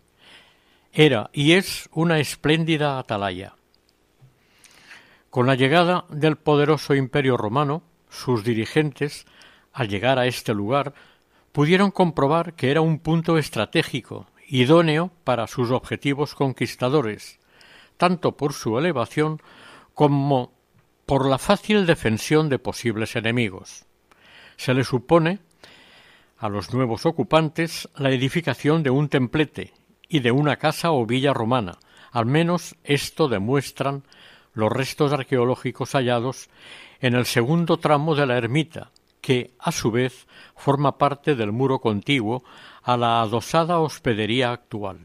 Era 0.93 1.29
y 1.33 1.51
es 1.51 1.89
una 1.91 2.19
espléndida 2.19 2.97
atalaya. 2.97 3.55
Con 5.29 5.47
la 5.47 5.55
llegada 5.55 6.05
del 6.09 6.37
poderoso 6.37 6.95
imperio 6.95 7.35
romano, 7.35 7.83
sus 8.09 8.43
dirigentes, 8.43 9.25
al 9.73 9.89
llegar 9.89 10.17
a 10.17 10.27
este 10.27 10.53
lugar, 10.53 10.93
pudieron 11.51 11.91
comprobar 11.91 12.53
que 12.53 12.71
era 12.71 12.81
un 12.81 12.99
punto 12.99 13.37
estratégico, 13.37 14.27
idóneo 14.47 15.11
para 15.23 15.47
sus 15.47 15.71
objetivos 15.71 16.35
conquistadores, 16.35 17.39
tanto 17.97 18.37
por 18.37 18.53
su 18.53 18.77
elevación 18.77 19.41
como 19.93 20.53
por 21.05 21.27
la 21.27 21.37
fácil 21.37 21.85
defensión 21.85 22.49
de 22.49 22.59
posibles 22.59 23.15
enemigos. 23.15 23.85
Se 24.57 24.73
le 24.73 24.83
supone 24.83 25.39
a 26.37 26.49
los 26.49 26.73
nuevos 26.73 27.05
ocupantes 27.05 27.89
la 27.95 28.11
edificación 28.11 28.83
de 28.83 28.89
un 28.89 29.09
templete 29.09 29.73
y 30.07 30.19
de 30.19 30.31
una 30.31 30.57
casa 30.57 30.91
o 30.91 31.05
villa 31.05 31.33
romana. 31.33 31.77
Al 32.11 32.25
menos 32.25 32.75
esto 32.83 33.27
demuestran 33.27 34.03
los 34.53 34.71
restos 34.71 35.13
arqueológicos 35.13 35.91
hallados 35.93 36.49
en 36.99 37.15
el 37.15 37.25
segundo 37.25 37.77
tramo 37.77 38.15
de 38.15 38.25
la 38.25 38.37
ermita, 38.37 38.91
que, 39.27 39.51
a 39.59 39.73
su 39.73 39.91
vez, 39.91 40.25
forma 40.55 40.97
parte 40.97 41.35
del 41.35 41.51
muro 41.51 41.79
contiguo 41.79 42.45
a 42.81 42.95
la 42.95 43.19
adosada 43.19 43.79
hospedería 43.79 44.53
actual. 44.53 44.99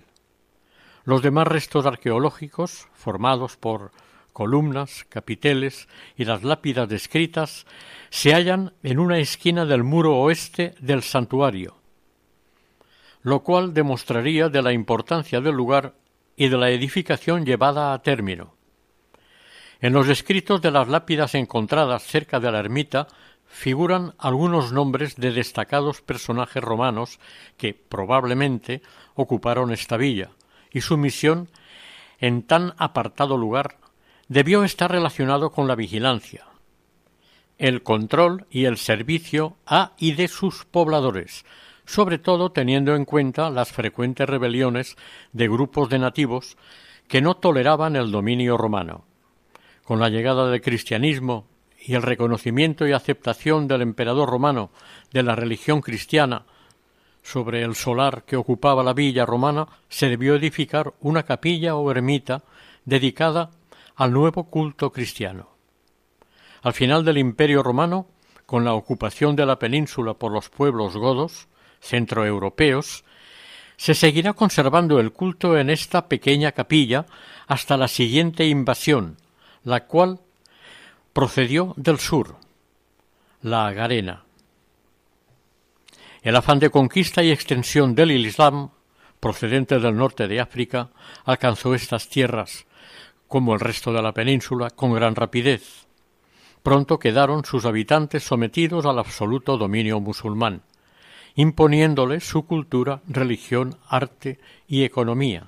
Los 1.03 1.23
demás 1.23 1.49
restos 1.49 1.87
arqueológicos, 1.87 2.87
formados 2.95 3.57
por 3.57 3.91
columnas, 4.33 5.05
capiteles 5.09 5.89
y 6.17 6.25
las 6.25 6.45
lápidas 6.45 6.89
descritas, 6.89 7.67
se 8.11 8.33
hallan 8.33 8.75
en 8.85 9.01
una 9.01 9.19
esquina 9.19 9.67
del 9.67 9.83
muro 9.83 10.17
oeste 10.17 10.77
del 10.79 11.03
santuario, 11.03 11.79
lo 13.23 13.41
cual 13.41 13.75
demostraría 13.75 14.49
de 14.49 14.63
la 14.63 14.73
importancia 14.73 15.41
del 15.41 15.57
lugar 15.57 15.95
y 16.37 16.49
de 16.49 16.59
la 16.59 16.71
edificación 16.71 17.45
llevada 17.45 17.93
a 17.93 18.03
término. 18.03 18.55
En 19.81 19.93
los 19.93 20.09
escritos 20.09 20.63
de 20.63 20.71
las 20.71 20.87
lápidas 20.87 21.35
encontradas 21.35 22.05
cerca 22.05 22.39
de 22.39 22.53
la 22.53 22.61
ermita 22.61 23.09
figuran 23.53 24.15
algunos 24.19 24.73
nombres 24.73 25.15
de 25.17 25.31
destacados 25.31 26.01
personajes 26.01 26.65
romanos 26.65 27.21
que 27.59 27.75
probablemente 27.75 28.81
ocuparon 29.15 29.71
esta 29.73 29.99
villa, 29.99 30.31
y 30.73 30.81
su 30.81 30.97
misión 30.97 31.51
en 32.19 32.45
tan 32.45 32.73
apartado 32.79 33.37
lugar 33.37 33.77
debió 34.29 34.65
estar 34.65 34.91
relacionado 34.91 35.51
con 35.51 35.69
la 35.69 35.77
vigilancia. 35.77 36.47
el 37.59 37.83
control 37.83 38.47
y 38.51 38.65
el 38.65 38.79
servicio 38.79 39.57
a 39.67 39.93
y 39.99 40.15
de 40.15 40.27
sus 40.27 40.65
pobladores, 40.65 41.45
sobre 41.85 42.19
todo 42.19 42.51
teniendo 42.51 42.97
en 42.97 43.05
cuenta 43.05 43.51
las 43.51 43.71
frecuentes 43.71 44.29
rebeliones 44.29 44.97
de 45.33 45.47
grupos 45.47 45.91
de 45.91 45.99
nativos 45.99 46.57
que 47.07 47.21
no 47.21 47.35
toleraban 47.35 47.95
el 47.95 48.11
dominio 48.11 48.57
romano. 48.57 49.05
Con 49.85 50.01
la 50.01 50.09
llegada 50.09 50.51
del 50.51 50.63
cristianismo 50.63 51.47
y 51.85 51.95
el 51.95 52.03
reconocimiento 52.03 52.87
y 52.87 52.93
aceptación 52.93 53.67
del 53.67 53.83
emperador 53.83 54.29
romano 54.29 54.71
de 55.13 55.23
la 55.23 55.35
religión 55.35 55.81
cristiana 55.81 56.45
sobre 57.23 57.63
el 57.63 57.75
solar 57.75 58.25
que 58.25 58.37
ocupaba 58.37 58.83
la 58.83 58.95
villa 58.95 59.27
romana 59.27 59.67
se 59.89 60.09
debió 60.09 60.35
edificar 60.35 60.95
una 61.01 61.23
capilla 61.25 61.77
o 61.77 61.91
ermita 61.91 62.43
dedicada 62.85 63.51
al 63.97 64.13
nuevo 64.13 64.45
culto 64.45 64.91
cristiano. 64.91 65.51
Al 66.63 66.73
final 66.73 67.05
del 67.05 67.19
Imperio 67.19 67.63
romano, 67.63 68.07
con 68.47 68.65
la 68.65 68.75
ocupación 68.75 69.37
de 69.37 69.47
la 69.47 69.59
península 69.59 70.15
por 70.15 70.33
los 70.33 70.49
pueblos 70.49 70.97
godos, 70.97 71.49
centroeuropeos, 71.81 73.05
se 73.77 73.95
seguirá 73.95 74.33
conservando 74.33 75.01
el 75.01 75.13
culto 75.13 75.59
en 75.59 75.71
esta 75.71 76.07
pequeña 76.09 76.53
capilla 76.53 77.07
hasta 77.49 77.77
la 77.77 77.89
siguiente 77.89 78.47
invasión, 78.47 79.17
la 79.65 79.87
cual 79.87 80.21
procedió 81.13 81.75
del 81.77 81.99
sur, 81.99 82.37
la 83.43 83.71
Garena. 83.73 84.25
El 86.23 86.37
afán 86.37 86.59
de 86.59 86.71
conquista 86.71 87.23
y 87.23 87.31
extensión 87.31 87.95
del 87.95 88.13
Islam, 88.13 88.71
procedente 89.21 89.79
del 89.79 89.97
norte 89.97 90.27
de 90.27 90.41
África, 90.41 90.91
alcanzó 91.25 91.75
estas 91.75 92.09
tierras, 92.09 92.67
como 93.29 93.53
el 93.53 93.61
resto 93.61 93.93
de 93.93 94.01
la 94.01 94.13
península, 94.13 94.71
con 94.71 94.95
gran 94.95 95.15
rapidez. 95.15 95.87
Pronto 96.63 96.99
quedaron 96.99 97.45
sus 97.45 97.67
habitantes 97.67 98.23
sometidos 98.23 98.87
al 98.87 98.99
absoluto 98.99 99.59
dominio 99.59 100.01
musulmán, 100.01 100.63
imponiéndoles 101.35 102.25
su 102.25 102.47
cultura, 102.47 103.03
religión, 103.07 103.77
arte 103.87 104.39
y 104.67 104.85
economía. 104.85 105.47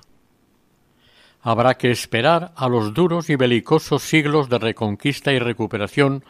Habrá 1.45 1.75
que 1.75 1.91
esperar 1.91 2.53
a 2.55 2.67
los 2.67 2.95
duros 2.95 3.29
y 3.29 3.35
belicosos 3.35 4.01
siglos 4.01 4.49
de 4.49 4.57
reconquista 4.57 5.31
y 5.31 5.37
recuperación 5.37 6.23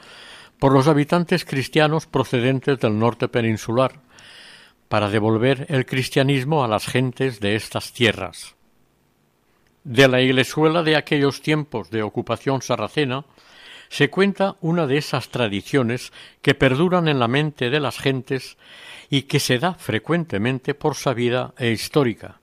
por 0.60 0.74
los 0.74 0.90
habitantes 0.90 1.46
cristianos 1.46 2.06
procedentes 2.06 2.82
del 2.82 3.00
norte 3.00 3.30
peninsular, 3.30 4.02
para 4.90 5.10
devolver 5.10 5.68
el 5.70 5.86
cristianismo 5.86 6.66
a 6.66 6.68
las 6.68 6.86
gentes 6.86 7.40
de 7.40 7.56
estas 7.56 7.94
tierras. 7.94 8.56
De 9.86 10.10
la 10.10 10.20
iglesuela 10.20 10.84
de 10.84 10.98
aquellos 10.98 11.42
tiempos 11.42 11.90
de 11.92 12.04
ocupación 12.04 12.62
sarracena 12.62 13.24
se 13.88 14.10
cuenta 14.10 14.58
una 14.60 14.86
de 14.86 14.98
esas 14.98 15.30
tradiciones 15.30 16.12
que 16.42 16.56
perduran 16.56 17.08
en 17.08 17.20
la 17.20 17.30
mente 17.30 17.70
de 17.70 17.80
las 17.80 18.00
gentes 18.00 18.58
y 19.10 19.22
que 19.22 19.40
se 19.40 19.60
da 19.60 19.76
frecuentemente 19.76 20.74
por 20.74 20.96
sabida 20.96 21.54
e 21.58 21.72
histórica. 21.72 22.42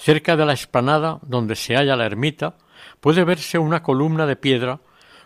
Cerca 0.00 0.34
de 0.34 0.46
la 0.46 0.54
esplanada 0.54 1.18
donde 1.20 1.54
se 1.54 1.76
halla 1.76 1.94
la 1.94 2.06
ermita 2.06 2.56
puede 3.00 3.22
verse 3.22 3.58
una 3.58 3.82
columna 3.82 4.24
de 4.24 4.34
piedra 4.34 4.80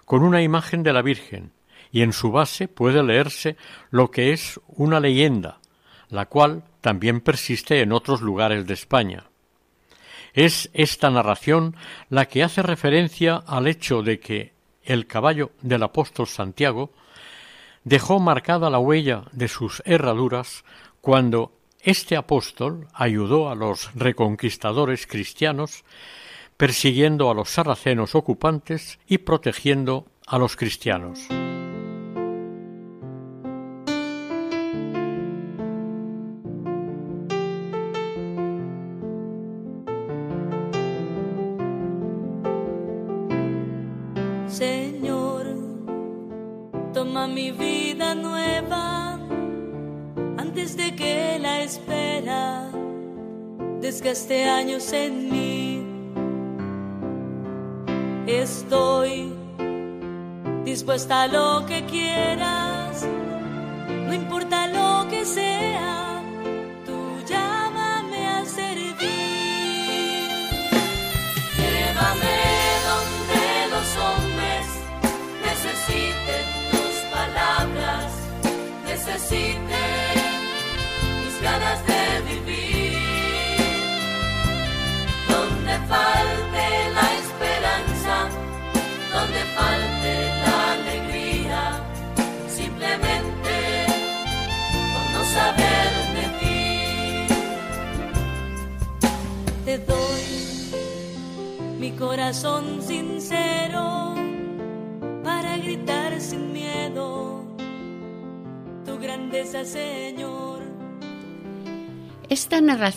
con 0.04 0.25
una 0.25 0.43
imagen 0.43 0.83
de 0.83 0.93
la 0.93 1.00
Virgen, 1.00 1.52
y 1.93 2.02
en 2.02 2.12
su 2.12 2.33
base 2.33 2.66
puede 2.66 3.04
leerse 3.04 3.57
lo 3.90 4.11
que 4.11 4.33
es 4.33 4.59
una 4.66 4.99
leyenda, 4.99 5.61
la 6.09 6.26
cual 6.26 6.64
también 6.81 7.21
persiste 7.21 7.83
en 7.83 7.93
otros 7.93 8.21
lugares 8.21 8.66
de 8.66 8.75
España. 8.75 9.27
Es 10.33 10.68
esta 10.75 11.09
narración 11.09 11.77
la 12.11 12.27
que 12.27 12.42
hace 12.42 12.61
referencia 12.61 13.44
al 13.46 13.68
hecho 13.68 14.03
de 14.03 14.18
que 14.18 14.55
el 14.83 15.07
caballo 15.07 15.53
del 15.62 15.85
apóstol 15.85 16.27
Santiago 16.27 16.90
dejó 17.85 18.18
marcada 18.18 18.70
la 18.70 18.81
huella 18.81 19.22
de 19.31 19.46
sus 19.46 19.85
herraduras 19.87 20.64
cuando 21.01 21.53
este 21.85 22.16
apóstol 22.16 22.88
ayudó 22.94 23.51
a 23.51 23.55
los 23.55 23.92
reconquistadores 23.94 25.07
cristianos 25.07 25.85
persiguiendo 26.57 27.31
a 27.31 27.35
los 27.35 27.51
sarracenos 27.51 28.14
ocupantes 28.14 28.99
y 29.07 29.18
protegiendo 29.18 30.07
a 30.27 30.38
los 30.38 30.57
cristianos. 30.57 31.29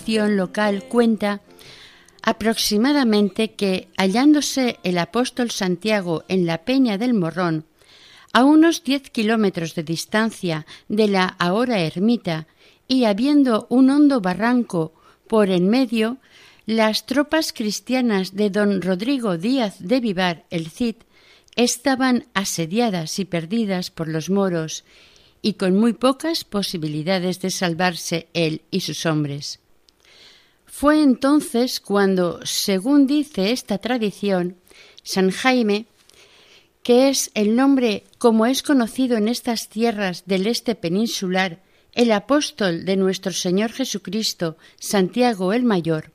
Local 0.07 0.83
cuenta 0.83 1.41
aproximadamente 2.21 3.53
que, 3.53 3.89
hallándose 3.97 4.79
el 4.83 4.97
apóstol 4.97 5.51
Santiago 5.51 6.23
en 6.29 6.45
la 6.45 6.63
Peña 6.63 6.97
del 6.97 7.13
Morrón, 7.13 7.65
a 8.31 8.45
unos 8.45 8.83
diez 8.83 9.09
kilómetros 9.09 9.75
de 9.75 9.83
distancia 9.83 10.65
de 10.87 11.07
la 11.07 11.25
ahora 11.39 11.79
ermita, 11.79 12.47
y 12.87 13.03
habiendo 13.03 13.67
un 13.69 13.89
hondo 13.89 14.21
barranco 14.21 14.93
por 15.27 15.49
en 15.49 15.69
medio, 15.69 16.17
las 16.65 17.05
tropas 17.05 17.51
cristianas 17.51 18.33
de 18.33 18.49
don 18.49 18.81
Rodrigo 18.81 19.37
Díaz 19.37 19.75
de 19.79 19.99
Vivar, 19.99 20.45
el 20.49 20.69
Cid, 20.69 20.95
estaban 21.55 22.27
asediadas 22.33 23.19
y 23.19 23.25
perdidas 23.25 23.91
por 23.91 24.07
los 24.07 24.29
moros, 24.29 24.85
y 25.41 25.53
con 25.53 25.77
muy 25.77 25.93
pocas 25.93 26.45
posibilidades 26.45 27.41
de 27.41 27.51
salvarse 27.51 28.27
él 28.33 28.61
y 28.71 28.81
sus 28.81 29.05
hombres. 29.05 29.59
Fue 30.79 31.01
entonces 31.01 31.79
cuando, 31.79 32.39
según 32.43 33.07
dice 33.07 33.51
esta 33.51 33.79
tradición, 33.79 34.57
San 35.01 35.31
Jaime, 35.31 35.87
que 36.83 37.09
es 37.09 37.31
el 37.33 37.55
nombre 37.55 38.03
como 38.19 38.45
es 38.45 38.61
conocido 38.61 39.17
en 39.17 39.27
estas 39.27 39.69
tierras 39.69 40.25
del 40.27 40.45
este 40.45 40.75
peninsular, 40.75 41.63
el 41.93 42.11
apóstol 42.11 42.85
de 42.85 42.95
nuestro 42.95 43.31
Señor 43.31 43.71
Jesucristo, 43.71 44.57
Santiago 44.79 45.51
el 45.51 45.63
Mayor, 45.63 46.11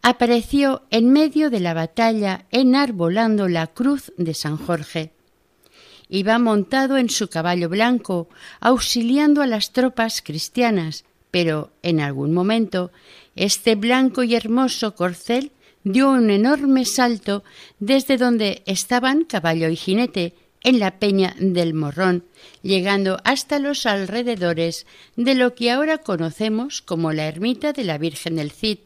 apareció 0.00 0.82
en 0.90 1.10
medio 1.10 1.50
de 1.50 1.58
la 1.58 1.74
batalla 1.74 2.46
enarbolando 2.52 3.48
la 3.48 3.66
cruz 3.66 4.12
de 4.16 4.34
San 4.34 4.58
Jorge. 4.58 5.10
Iba 6.08 6.38
montado 6.38 6.98
en 6.98 7.10
su 7.10 7.26
caballo 7.26 7.68
blanco, 7.68 8.28
auxiliando 8.60 9.42
a 9.42 9.48
las 9.48 9.72
tropas 9.72 10.22
cristianas, 10.22 11.04
pero 11.32 11.72
en 11.82 11.98
algún 11.98 12.32
momento 12.32 12.92
este 13.36 13.74
blanco 13.74 14.22
y 14.22 14.34
hermoso 14.34 14.94
corcel 14.94 15.52
dio 15.84 16.10
un 16.10 16.30
enorme 16.30 16.84
salto 16.84 17.42
desde 17.80 18.16
donde 18.16 18.62
estaban 18.66 19.24
caballo 19.24 19.68
y 19.68 19.76
jinete 19.76 20.34
en 20.62 20.78
la 20.78 20.98
peña 20.98 21.34
del 21.38 21.74
Morrón, 21.74 22.24
llegando 22.62 23.18
hasta 23.24 23.58
los 23.58 23.84
alrededores 23.84 24.86
de 25.16 25.34
lo 25.34 25.54
que 25.54 25.70
ahora 25.70 25.98
conocemos 25.98 26.82
como 26.82 27.12
la 27.12 27.26
ermita 27.26 27.72
de 27.72 27.84
la 27.84 27.98
Virgen 27.98 28.36
del 28.36 28.52
Cid, 28.52 28.78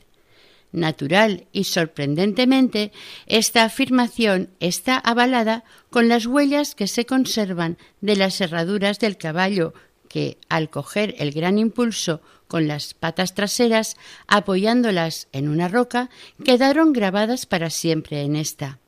Natural 0.73 1.47
y 1.53 1.65
sorprendentemente, 1.65 2.93
esta 3.27 3.65
afirmación 3.65 4.51
está 4.61 4.99
avalada 4.99 5.65
con 5.91 6.09
las 6.09 6.27
huellas 6.27 6.75
que 6.75 6.87
se 6.87 7.07
conservan 7.07 7.79
de 8.01 8.17
las 8.17 8.41
herraduras 8.41 8.99
del 8.99 9.17
caballo 9.17 9.73
que, 10.09 10.39
al 10.49 10.71
coger 10.71 11.15
el 11.19 11.33
gran 11.33 11.59
impulso 11.59 12.21
con 12.49 12.69
las 12.69 12.95
patas 12.95 13.35
traseras, 13.35 13.97
apoyándolas 14.27 15.29
en 15.33 15.49
una 15.49 15.69
roca, 15.69 16.11
quedaron 16.45 16.93
grabadas 16.93 17.47
para 17.47 17.71
siempre 17.71 18.23
en 18.23 18.37
esta. 18.37 18.79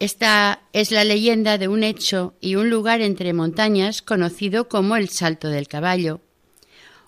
Esta 0.00 0.62
es 0.72 0.90
la 0.90 1.04
leyenda 1.04 1.56
de 1.56 1.68
un 1.68 1.82
hecho 1.84 2.34
y 2.40 2.56
un 2.56 2.68
lugar 2.68 3.00
entre 3.00 3.32
montañas 3.32 4.02
conocido 4.02 4.68
como 4.68 4.96
el 4.96 5.08
Salto 5.08 5.48
del 5.48 5.68
Caballo, 5.68 6.20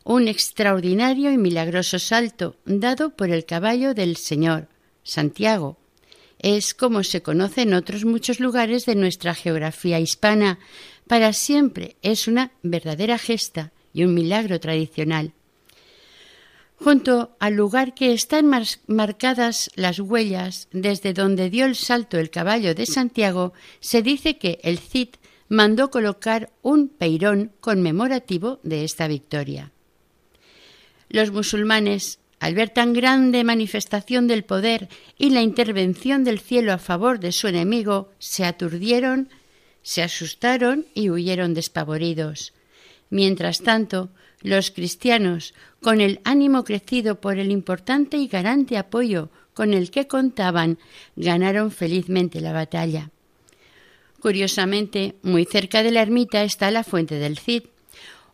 un 0.04 0.28
extraordinario 0.28 1.32
y 1.32 1.36
milagroso 1.36 1.98
salto 1.98 2.54
dado 2.64 3.10
por 3.10 3.30
el 3.30 3.44
caballo 3.44 3.92
del 3.92 4.16
Señor, 4.16 4.68
Santiago. 5.02 5.78
Es 6.38 6.74
como 6.74 7.02
se 7.02 7.22
conoce 7.22 7.62
en 7.62 7.74
otros 7.74 8.04
muchos 8.04 8.40
lugares 8.40 8.86
de 8.86 8.94
nuestra 8.94 9.34
geografía 9.34 10.00
hispana. 10.00 10.58
Para 11.06 11.32
siempre 11.32 11.96
es 12.02 12.28
una 12.28 12.52
verdadera 12.62 13.18
gesta 13.18 13.72
y 13.92 14.04
un 14.04 14.14
milagro 14.14 14.60
tradicional. 14.60 15.32
Junto 16.78 17.34
al 17.38 17.54
lugar 17.54 17.94
que 17.94 18.12
están 18.12 18.52
marcadas 18.86 19.70
las 19.76 19.98
huellas 19.98 20.68
desde 20.72 21.14
donde 21.14 21.48
dio 21.48 21.64
el 21.64 21.74
salto 21.74 22.18
el 22.18 22.28
caballo 22.28 22.74
de 22.74 22.84
Santiago, 22.84 23.54
se 23.80 24.02
dice 24.02 24.36
que 24.36 24.60
el 24.62 24.78
Cid 24.78 25.08
mandó 25.48 25.90
colocar 25.90 26.50
un 26.60 26.88
peirón 26.88 27.52
conmemorativo 27.60 28.60
de 28.62 28.84
esta 28.84 29.08
victoria. 29.08 29.72
Los 31.08 31.30
musulmanes, 31.30 32.18
al 32.40 32.54
ver 32.54 32.70
tan 32.70 32.92
grande 32.92 33.44
manifestación 33.44 34.26
del 34.26 34.44
poder 34.44 34.88
y 35.18 35.30
la 35.30 35.42
intervención 35.42 36.24
del 36.24 36.38
cielo 36.38 36.72
a 36.72 36.78
favor 36.78 37.18
de 37.18 37.32
su 37.32 37.48
enemigo, 37.48 38.10
se 38.18 38.44
aturdieron, 38.44 39.28
se 39.82 40.02
asustaron 40.02 40.86
y 40.94 41.10
huyeron 41.10 41.54
despavoridos. 41.54 42.52
Mientras 43.08 43.62
tanto, 43.62 44.10
los 44.42 44.70
cristianos, 44.70 45.54
con 45.80 46.00
el 46.00 46.20
ánimo 46.24 46.64
crecido 46.64 47.20
por 47.20 47.38
el 47.38 47.50
importante 47.50 48.16
y 48.16 48.28
garante 48.28 48.76
apoyo 48.76 49.30
con 49.54 49.72
el 49.72 49.90
que 49.90 50.06
contaban, 50.06 50.78
ganaron 51.16 51.70
felizmente 51.70 52.40
la 52.40 52.52
batalla. 52.52 53.10
Curiosamente, 54.20 55.14
muy 55.22 55.46
cerca 55.46 55.82
de 55.82 55.90
la 55.90 56.02
ermita 56.02 56.42
está 56.42 56.70
la 56.70 56.84
fuente 56.84 57.14
del 57.14 57.38
Cid, 57.38 57.62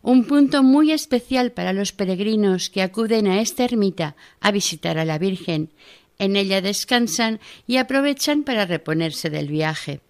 un 0.03 0.25
punto 0.25 0.63
muy 0.63 0.91
especial 0.91 1.53
para 1.53 1.71
los 1.71 1.93
peregrinos 1.93 2.69
que 2.69 2.81
acuden 2.81 3.25
a 3.25 3.39
esta 3.39 3.63
ermita 3.63 4.15
a 4.41 4.51
visitar 4.51 4.97
a 4.97 5.05
la 5.05 5.17
Virgen. 5.17 5.69
En 6.19 6.35
ella 6.35 6.61
descansan 6.61 7.39
y 7.67 7.77
aprovechan 7.77 8.43
para 8.43 8.65
reponerse 8.65 9.29
del 9.29 9.47
viaje. 9.47 10.01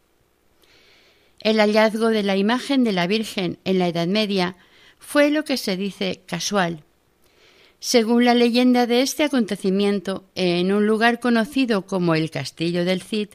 El 1.40 1.60
hallazgo 1.60 2.10
de 2.10 2.24
la 2.24 2.36
imagen 2.36 2.84
de 2.84 2.92
la 2.92 3.06
Virgen 3.06 3.60
en 3.66 3.78
la 3.78 3.88
Edad 3.88 4.08
Media 4.08 4.56
fue 4.98 5.30
lo 5.30 5.46
que 5.46 5.58
se 5.58 5.78
dice 5.78 6.22
casual. 6.26 6.84
Según 7.80 8.26
la 8.26 8.34
leyenda 8.34 8.88
de 8.88 9.02
este 9.02 9.24
acontecimiento, 9.24 10.24
en 10.34 10.72
un 10.72 10.88
lugar 10.88 11.20
conocido 11.20 11.86
como 11.86 12.16
el 12.16 12.32
Castillo 12.32 12.84
del 12.84 13.04
Cid, 13.04 13.30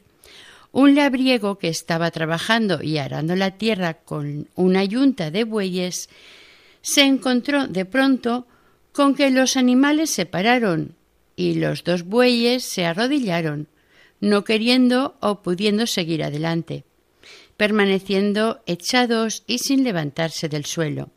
un 0.73 0.95
labriego 0.95 1.57
que 1.57 1.69
estaba 1.69 2.11
trabajando 2.11 2.83
y 2.83 2.97
arando 2.97 3.35
la 3.35 3.51
tierra 3.51 3.93
con 3.93 4.49
una 4.55 4.83
yunta 4.83 5.31
de 5.31 5.45
bueyes 5.45 6.09
se 6.81 7.01
encontró 7.01 7.67
de 7.67 7.85
pronto 7.85 8.47
con 8.91 9.15
que 9.15 9.29
los 9.29 9.57
animales 9.57 10.09
se 10.09 10.25
pararon 10.25 10.95
y 11.35 11.55
los 11.55 11.83
dos 11.83 12.03
bueyes 12.03 12.63
se 12.63 12.85
arrodillaron, 12.85 13.67
no 14.19 14.43
queriendo 14.43 15.15
o 15.21 15.41
pudiendo 15.41 15.87
seguir 15.87 16.23
adelante, 16.23 16.83
permaneciendo 17.55 18.61
echados 18.65 19.43
y 19.47 19.59
sin 19.59 19.83
levantarse 19.83 20.49
del 20.49 20.65
suelo. 20.65 21.11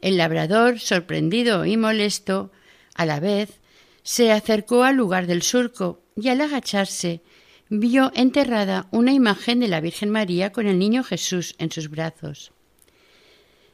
El 0.00 0.16
labrador, 0.16 0.78
sorprendido 0.78 1.64
y 1.64 1.76
molesto, 1.76 2.50
a 2.94 3.06
la 3.06 3.20
vez, 3.20 3.60
se 4.02 4.32
acercó 4.32 4.84
al 4.84 4.96
lugar 4.96 5.26
del 5.26 5.42
surco 5.42 6.00
y 6.16 6.28
al 6.28 6.40
agacharse 6.40 7.22
vio 7.68 8.12
enterrada 8.14 8.88
una 8.90 9.12
imagen 9.12 9.60
de 9.60 9.68
la 9.68 9.80
Virgen 9.80 10.10
María 10.10 10.52
con 10.52 10.66
el 10.66 10.78
niño 10.78 11.04
Jesús 11.04 11.54
en 11.58 11.70
sus 11.70 11.88
brazos 11.88 12.52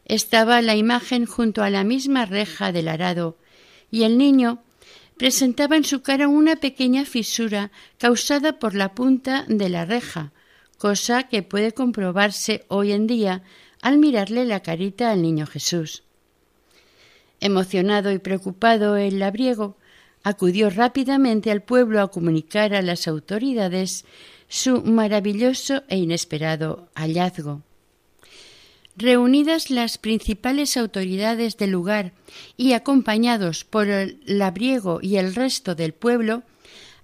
estaba 0.08 0.62
la 0.62 0.74
imagen 0.74 1.26
junto 1.26 1.62
a 1.62 1.70
la 1.70 1.84
misma 1.84 2.26
reja 2.26 2.72
del 2.72 2.88
arado, 2.88 3.36
y 3.90 4.02
el 4.02 4.18
niño 4.18 4.62
presentaba 5.16 5.76
en 5.76 5.84
su 5.84 6.00
cara 6.00 6.28
una 6.28 6.56
pequeña 6.56 7.04
fisura 7.04 7.70
causada 7.98 8.58
por 8.58 8.74
la 8.74 8.94
punta 8.94 9.44
de 9.48 9.68
la 9.68 9.84
reja, 9.84 10.32
cosa 10.78 11.24
que 11.24 11.42
puede 11.42 11.72
comprobarse 11.72 12.64
hoy 12.68 12.92
en 12.92 13.06
día 13.06 13.42
al 13.82 13.98
mirarle 13.98 14.44
la 14.44 14.60
carita 14.60 15.10
al 15.10 15.22
niño 15.22 15.46
Jesús. 15.46 16.04
Emocionado 17.40 18.10
y 18.12 18.18
preocupado 18.18 18.96
el 18.96 19.18
labriego 19.18 19.76
acudió 20.24 20.70
rápidamente 20.70 21.50
al 21.50 21.62
pueblo 21.62 22.00
a 22.00 22.10
comunicar 22.10 22.74
a 22.74 22.82
las 22.82 23.06
autoridades 23.06 24.04
su 24.48 24.82
maravilloso 24.82 25.82
e 25.88 25.98
inesperado 25.98 26.88
hallazgo. 26.94 27.62
Reunidas 29.00 29.70
las 29.70 29.96
principales 29.96 30.76
autoridades 30.76 31.56
del 31.56 31.70
lugar 31.70 32.14
y 32.56 32.72
acompañados 32.72 33.64
por 33.64 33.86
el 33.86 34.18
labriego 34.26 34.98
y 35.00 35.18
el 35.18 35.36
resto 35.36 35.76
del 35.76 35.94
pueblo, 35.94 36.42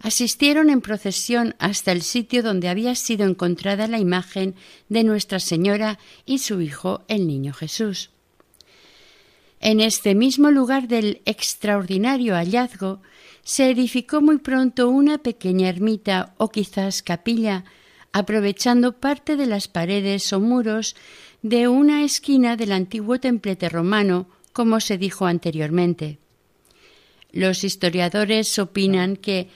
asistieron 0.00 0.70
en 0.70 0.80
procesión 0.80 1.54
hasta 1.60 1.92
el 1.92 2.02
sitio 2.02 2.42
donde 2.42 2.68
había 2.68 2.96
sido 2.96 3.24
encontrada 3.28 3.86
la 3.86 4.00
imagen 4.00 4.56
de 4.88 5.04
Nuestra 5.04 5.38
Señora 5.38 6.00
y 6.26 6.38
su 6.38 6.60
Hijo 6.60 7.04
el 7.06 7.28
Niño 7.28 7.52
Jesús. 7.52 8.10
En 9.60 9.78
este 9.78 10.16
mismo 10.16 10.50
lugar 10.50 10.88
del 10.88 11.22
extraordinario 11.26 12.34
hallazgo 12.34 13.02
se 13.44 13.70
edificó 13.70 14.20
muy 14.20 14.38
pronto 14.38 14.88
una 14.88 15.18
pequeña 15.18 15.68
ermita 15.68 16.34
o 16.38 16.50
quizás 16.50 17.04
capilla, 17.04 17.64
aprovechando 18.12 18.98
parte 18.98 19.36
de 19.36 19.46
las 19.46 19.68
paredes 19.68 20.32
o 20.32 20.40
muros 20.40 20.96
de 21.44 21.68
una 21.68 22.04
esquina 22.04 22.56
del 22.56 22.72
antiguo 22.72 23.20
templete 23.20 23.68
romano, 23.68 24.26
como 24.54 24.80
se 24.80 24.96
dijo 24.96 25.26
anteriormente. 25.26 26.16
Los 27.32 27.64
historiadores 27.64 28.58
opinan 28.58 29.16
que 29.16 29.50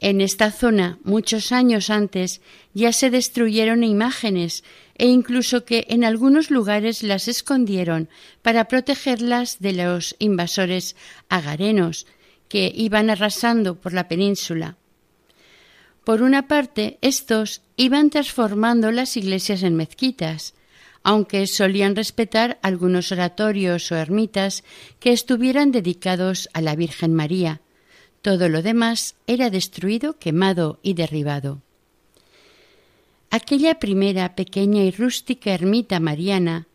en 0.00 0.20
esta 0.20 0.50
zona 0.50 0.98
muchos 1.02 1.50
años 1.50 1.88
antes 1.88 2.42
ya 2.74 2.92
se 2.92 3.08
destruyeron 3.08 3.84
imágenes 3.84 4.64
e 4.98 5.06
incluso 5.06 5.64
que 5.64 5.86
en 5.88 6.04
algunos 6.04 6.50
lugares 6.50 7.02
las 7.02 7.26
escondieron 7.26 8.10
para 8.42 8.68
protegerlas 8.68 9.60
de 9.60 9.72
los 9.72 10.16
invasores 10.18 10.94
agarenos 11.30 12.06
que 12.48 12.70
iban 12.76 13.08
arrasando 13.08 13.80
por 13.80 13.94
la 13.94 14.08
península. 14.08 14.76
Por 16.04 16.20
una 16.20 16.48
parte, 16.48 16.98
estos 17.00 17.62
iban 17.78 18.10
transformando 18.10 18.92
las 18.92 19.16
iglesias 19.16 19.62
en 19.62 19.74
mezquitas, 19.74 20.52
aunque 21.02 21.46
solían 21.46 21.96
respetar 21.96 22.58
algunos 22.62 23.12
oratorios 23.12 23.90
o 23.90 23.96
ermitas 23.96 24.64
que 24.98 25.12
estuvieran 25.12 25.72
dedicados 25.72 26.48
a 26.52 26.60
la 26.60 26.76
Virgen 26.76 27.14
María. 27.14 27.60
Todo 28.22 28.48
lo 28.48 28.62
demás 28.62 29.14
era 29.26 29.48
destruido, 29.50 30.18
quemado 30.18 30.78
y 30.82 30.94
derribado. 30.94 31.62
Aquella 33.30 33.78
primera 33.78 34.34
pequeña 34.34 34.82
y 34.82 34.90
rústica 34.90 35.54
ermita 35.54 36.00
mariana, 36.00 36.66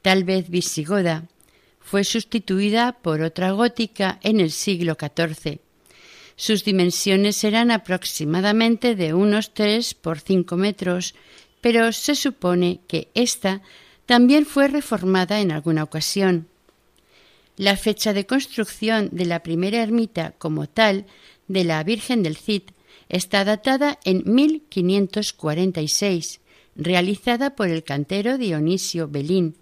tal 0.00 0.24
vez 0.24 0.48
visigoda, 0.48 1.24
fue 1.80 2.04
sustituida 2.04 2.92
por 3.02 3.20
otra 3.20 3.50
gótica 3.50 4.18
en 4.22 4.40
el 4.40 4.50
siglo 4.50 4.96
XIV. 4.98 5.58
Sus 6.36 6.64
dimensiones 6.64 7.44
eran 7.44 7.70
aproximadamente 7.70 8.96
de 8.96 9.12
unos 9.12 9.54
tres 9.54 9.94
por 9.94 10.18
cinco 10.20 10.56
metros 10.56 11.14
pero 11.64 11.90
se 11.92 12.14
supone 12.14 12.80
que 12.86 13.08
ésta 13.14 13.62
también 14.04 14.44
fue 14.44 14.68
reformada 14.68 15.40
en 15.40 15.50
alguna 15.50 15.82
ocasión. 15.82 16.46
La 17.56 17.78
fecha 17.78 18.12
de 18.12 18.26
construcción 18.26 19.08
de 19.12 19.24
la 19.24 19.42
primera 19.42 19.82
ermita 19.82 20.34
como 20.36 20.68
tal 20.68 21.06
de 21.48 21.64
la 21.64 21.82
Virgen 21.82 22.22
del 22.22 22.36
Cid 22.36 22.64
está 23.08 23.46
datada 23.46 23.98
en 24.04 24.24
1546, 24.26 26.42
realizada 26.76 27.56
por 27.56 27.70
el 27.70 27.82
cantero 27.82 28.36
Dionisio 28.36 29.08
Belín, 29.08 29.56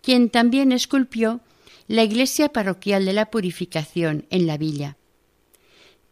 quien 0.00 0.30
también 0.30 0.72
esculpió 0.72 1.42
la 1.88 2.04
iglesia 2.04 2.54
parroquial 2.54 3.04
de 3.04 3.12
la 3.12 3.26
Purificación 3.26 4.24
en 4.30 4.46
la 4.46 4.56
villa. 4.56 4.96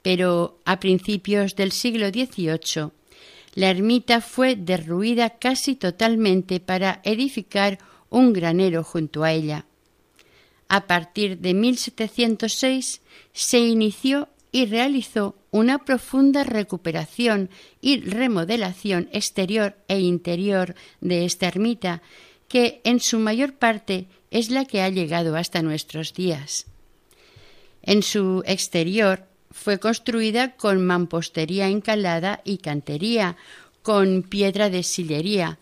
Pero 0.03 0.59
a 0.66 0.79
principios 0.79 1.57
del 1.57 1.73
siglo 1.73 2.11
XVIII 2.11 2.90
la 3.54 3.70
ermita 3.70 4.20
fue 4.20 4.56
derruida 4.56 5.30
casi 5.38 5.74
totalmente 5.74 6.60
para 6.60 7.00
edificar 7.04 7.78
un 8.08 8.32
granero 8.32 8.84
junto 8.84 9.24
a 9.24 9.32
ella. 9.32 9.66
A 10.68 10.86
partir 10.86 11.38
de 11.38 11.52
1706 11.52 13.02
se 13.32 13.58
inició 13.58 14.28
y 14.52 14.66
realizó 14.66 15.36
una 15.50 15.84
profunda 15.84 16.44
recuperación 16.44 17.50
y 17.80 18.00
remodelación 18.00 19.08
exterior 19.12 19.76
e 19.88 20.00
interior 20.00 20.74
de 21.00 21.24
esta 21.24 21.48
ermita, 21.48 22.02
que 22.48 22.80
en 22.84 23.00
su 23.00 23.18
mayor 23.18 23.54
parte 23.54 24.06
es 24.30 24.50
la 24.50 24.64
que 24.64 24.82
ha 24.82 24.88
llegado 24.88 25.36
hasta 25.36 25.62
nuestros 25.62 26.14
días. 26.14 26.66
En 27.82 28.02
su 28.02 28.42
exterior 28.46 29.26
fue 29.52 29.78
construida 29.78 30.56
con 30.56 30.84
mampostería 30.84 31.68
encalada 31.68 32.40
y 32.44 32.58
cantería, 32.58 33.36
con 33.82 34.22
piedra 34.22 34.70
de 34.70 34.82
sillería, 34.82 35.58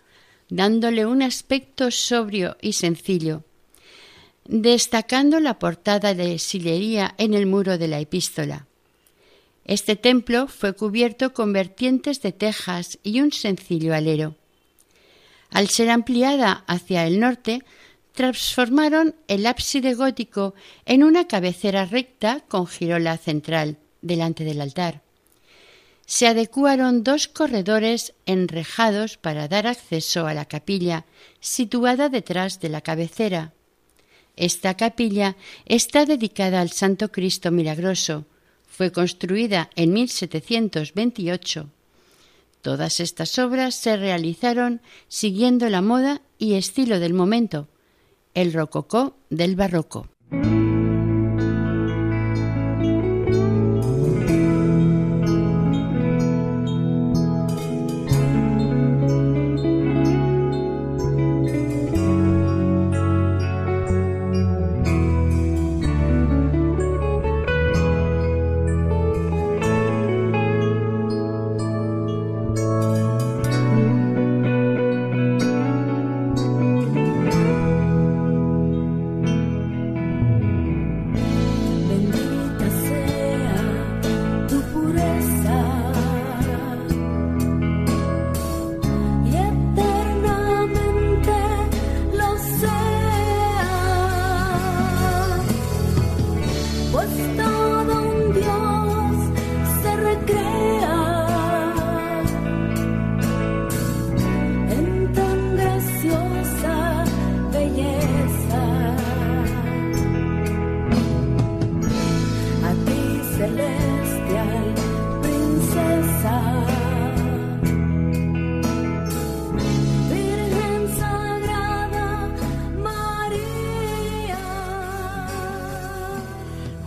dándole 0.48 1.06
un 1.06 1.22
aspecto 1.22 1.90
sobrio 1.90 2.56
y 2.60 2.74
sencillo, 2.74 3.44
destacando 4.44 5.40
la 5.40 5.58
portada 5.58 6.14
de 6.14 6.38
sillería 6.38 7.14
en 7.18 7.34
el 7.34 7.46
muro 7.46 7.78
de 7.78 7.88
la 7.88 8.00
epístola. 8.00 8.66
Este 9.64 9.96
templo 9.96 10.48
fue 10.48 10.72
cubierto 10.74 11.32
con 11.32 11.52
vertientes 11.52 12.22
de 12.22 12.32
tejas 12.32 12.98
y 13.02 13.20
un 13.20 13.32
sencillo 13.32 13.94
alero. 13.94 14.34
Al 15.50 15.68
ser 15.68 15.90
ampliada 15.90 16.64
hacia 16.66 17.06
el 17.06 17.20
norte, 17.20 17.62
transformaron 18.12 19.14
el 19.28 19.46
ábside 19.46 19.94
gótico 19.94 20.54
en 20.84 21.04
una 21.04 21.26
cabecera 21.26 21.84
recta 21.84 22.40
con 22.48 22.66
girola 22.66 23.16
central 23.16 23.78
delante 24.02 24.44
del 24.44 24.60
altar. 24.60 25.02
Se 26.06 26.26
adecuaron 26.26 27.04
dos 27.04 27.28
corredores 27.28 28.14
enrejados 28.26 29.16
para 29.16 29.46
dar 29.46 29.66
acceso 29.68 30.26
a 30.26 30.34
la 30.34 30.44
capilla 30.44 31.06
situada 31.38 32.08
detrás 32.08 32.58
de 32.58 32.68
la 32.68 32.80
cabecera. 32.80 33.52
Esta 34.36 34.76
capilla 34.76 35.36
está 35.66 36.06
dedicada 36.06 36.60
al 36.60 36.70
Santo 36.70 37.12
Cristo 37.12 37.50
Milagroso. 37.52 38.26
Fue 38.66 38.90
construida 38.90 39.70
en 39.76 39.92
1728. 39.92 41.68
Todas 42.62 43.00
estas 43.00 43.38
obras 43.38 43.74
se 43.74 43.96
realizaron 43.96 44.82
siguiendo 45.08 45.68
la 45.68 45.80
moda 45.80 46.22
y 46.38 46.54
estilo 46.54 46.98
del 47.00 47.14
momento, 47.14 47.68
el 48.34 48.52
rococó 48.52 49.16
del 49.30 49.56
barroco. 49.56 50.06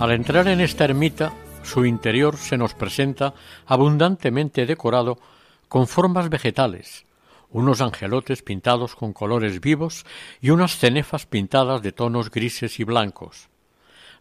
Al 0.04 0.12
entrar 0.12 0.50
en 0.50 0.60
esta 0.60 0.84
ermita, 0.84 1.32
su 1.64 1.86
interior 1.86 2.36
se 2.36 2.58
nos 2.58 2.74
presenta 2.74 3.34
abundantemente 3.66 4.66
decorado 4.66 5.18
con 5.70 5.88
formas 5.88 6.30
vegetales, 6.30 7.06
unos 7.52 7.80
angelotes 7.80 8.42
pintados 8.42 8.98
con 8.98 9.14
colores 9.14 9.62
vivos 9.62 10.06
y 10.42 10.50
unas 10.50 10.76
cenefas 10.76 11.26
pintadas 11.26 11.82
de 11.82 11.94
tonos 11.94 12.32
grises 12.32 12.82
y 12.82 12.84
blancos. 12.84 13.48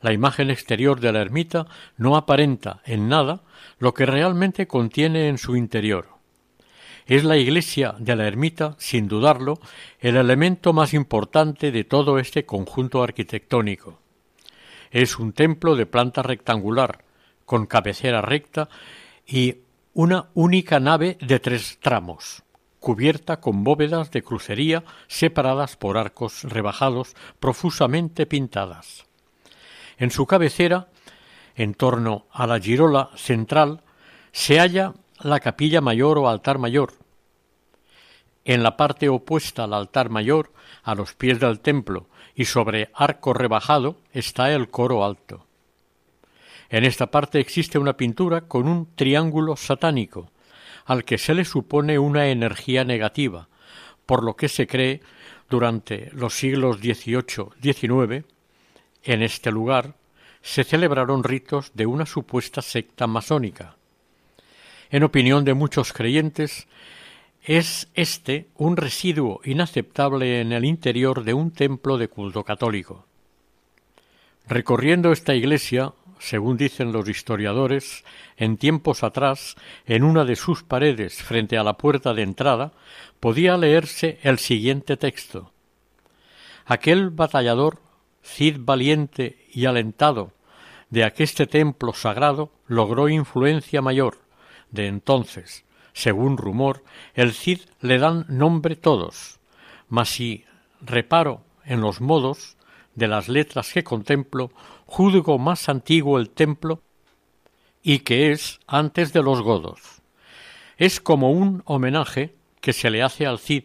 La 0.00 0.12
imagen 0.12 0.50
exterior 0.50 1.00
de 1.00 1.12
la 1.12 1.20
ermita 1.20 1.66
no 1.96 2.14
aparenta 2.14 2.80
en 2.84 3.08
nada 3.08 3.42
lo 3.80 3.92
que 3.92 4.06
realmente 4.06 4.68
contiene 4.68 5.26
en 5.26 5.36
su 5.36 5.56
interior. 5.56 6.10
Es 7.06 7.24
la 7.24 7.38
iglesia 7.38 7.96
de 7.98 8.14
la 8.14 8.28
ermita, 8.28 8.76
sin 8.78 9.08
dudarlo, 9.08 9.58
el 9.98 10.14
elemento 10.14 10.72
más 10.72 10.94
importante 10.94 11.72
de 11.72 11.82
todo 11.82 12.20
este 12.20 12.46
conjunto 12.46 13.02
arquitectónico. 13.02 14.01
Es 14.92 15.18
un 15.18 15.32
templo 15.32 15.74
de 15.74 15.86
planta 15.86 16.22
rectangular, 16.22 17.02
con 17.46 17.64
cabecera 17.64 18.20
recta 18.20 18.68
y 19.26 19.60
una 19.94 20.28
única 20.34 20.80
nave 20.80 21.16
de 21.18 21.40
tres 21.40 21.78
tramos, 21.80 22.42
cubierta 22.78 23.40
con 23.40 23.64
bóvedas 23.64 24.10
de 24.10 24.22
crucería 24.22 24.84
separadas 25.06 25.76
por 25.76 25.96
arcos 25.96 26.44
rebajados 26.44 27.16
profusamente 27.40 28.26
pintadas. 28.26 29.06
En 29.96 30.10
su 30.10 30.26
cabecera, 30.26 30.88
en 31.56 31.72
torno 31.72 32.26
a 32.30 32.46
la 32.46 32.60
girola 32.60 33.08
central, 33.16 33.82
se 34.30 34.58
halla 34.58 34.92
la 35.20 35.40
capilla 35.40 35.80
mayor 35.80 36.18
o 36.18 36.28
altar 36.28 36.58
mayor. 36.58 36.92
En 38.44 38.62
la 38.62 38.76
parte 38.76 39.08
opuesta 39.08 39.64
al 39.64 39.72
altar 39.72 40.10
mayor, 40.10 40.52
a 40.82 40.94
los 40.94 41.14
pies 41.14 41.40
del 41.40 41.60
templo, 41.60 42.08
y 42.34 42.44
sobre 42.46 42.90
arco 42.94 43.34
rebajado 43.34 43.96
está 44.12 44.52
el 44.52 44.68
coro 44.68 45.04
alto. 45.04 45.46
En 46.70 46.84
esta 46.84 47.10
parte 47.10 47.38
existe 47.38 47.78
una 47.78 47.96
pintura 47.96 48.42
con 48.42 48.66
un 48.66 48.94
triángulo 48.94 49.56
satánico, 49.56 50.30
al 50.86 51.04
que 51.04 51.18
se 51.18 51.34
le 51.34 51.44
supone 51.44 51.98
una 51.98 52.28
energía 52.28 52.84
negativa, 52.84 53.48
por 54.06 54.24
lo 54.24 54.36
que 54.36 54.48
se 54.48 54.66
cree 54.66 55.00
durante 55.48 56.10
los 56.12 56.34
siglos 56.34 56.78
XVIII-XIX 56.78 58.24
en 59.04 59.22
este 59.22 59.50
lugar 59.50 59.94
se 60.42 60.64
celebraron 60.64 61.24
ritos 61.24 61.72
de 61.74 61.86
una 61.86 62.06
supuesta 62.06 62.62
secta 62.62 63.06
masónica. 63.06 63.76
En 64.90 65.02
opinión 65.02 65.44
de 65.44 65.54
muchos 65.54 65.92
creyentes, 65.92 66.68
es 67.44 67.88
este 67.94 68.48
un 68.56 68.76
residuo 68.76 69.40
inaceptable 69.44 70.40
en 70.40 70.52
el 70.52 70.64
interior 70.64 71.24
de 71.24 71.34
un 71.34 71.50
templo 71.50 71.98
de 71.98 72.08
culto 72.08 72.44
católico. 72.44 73.06
Recorriendo 74.46 75.12
esta 75.12 75.34
iglesia, 75.34 75.92
según 76.18 76.56
dicen 76.56 76.92
los 76.92 77.08
historiadores, 77.08 78.04
en 78.36 78.56
tiempos 78.56 79.02
atrás, 79.02 79.56
en 79.86 80.04
una 80.04 80.24
de 80.24 80.36
sus 80.36 80.62
paredes 80.62 81.22
frente 81.22 81.58
a 81.58 81.64
la 81.64 81.76
puerta 81.76 82.14
de 82.14 82.22
entrada, 82.22 82.72
podía 83.18 83.56
leerse 83.56 84.20
el 84.22 84.38
siguiente 84.38 84.96
texto. 84.96 85.52
Aquel 86.64 87.10
batallador, 87.10 87.80
Cid 88.24 88.58
valiente 88.60 89.48
y 89.52 89.66
alentado, 89.66 90.32
de 90.90 91.02
aqueste 91.02 91.48
templo 91.48 91.92
sagrado, 91.92 92.52
logró 92.68 93.08
influencia 93.08 93.82
mayor, 93.82 94.18
de 94.70 94.86
entonces, 94.86 95.64
según 95.92 96.36
rumor, 96.36 96.82
el 97.14 97.32
Cid 97.32 97.60
le 97.80 97.98
dan 97.98 98.24
nombre 98.28 98.76
todos, 98.76 99.38
mas 99.88 100.08
si 100.08 100.44
reparo 100.80 101.42
en 101.64 101.80
los 101.80 102.00
modos 102.00 102.56
de 102.94 103.08
las 103.08 103.28
letras 103.28 103.72
que 103.72 103.84
contemplo, 103.84 104.50
juzgo 104.86 105.38
más 105.38 105.68
antiguo 105.68 106.18
el 106.18 106.30
templo 106.30 106.82
y 107.82 108.00
que 108.00 108.32
es 108.32 108.60
antes 108.66 109.12
de 109.12 109.22
los 109.22 109.42
godos. 109.42 110.02
Es 110.76 111.00
como 111.00 111.30
un 111.30 111.62
homenaje 111.64 112.34
que 112.60 112.72
se 112.72 112.90
le 112.90 113.02
hace 113.02 113.26
al 113.26 113.38
Cid 113.38 113.64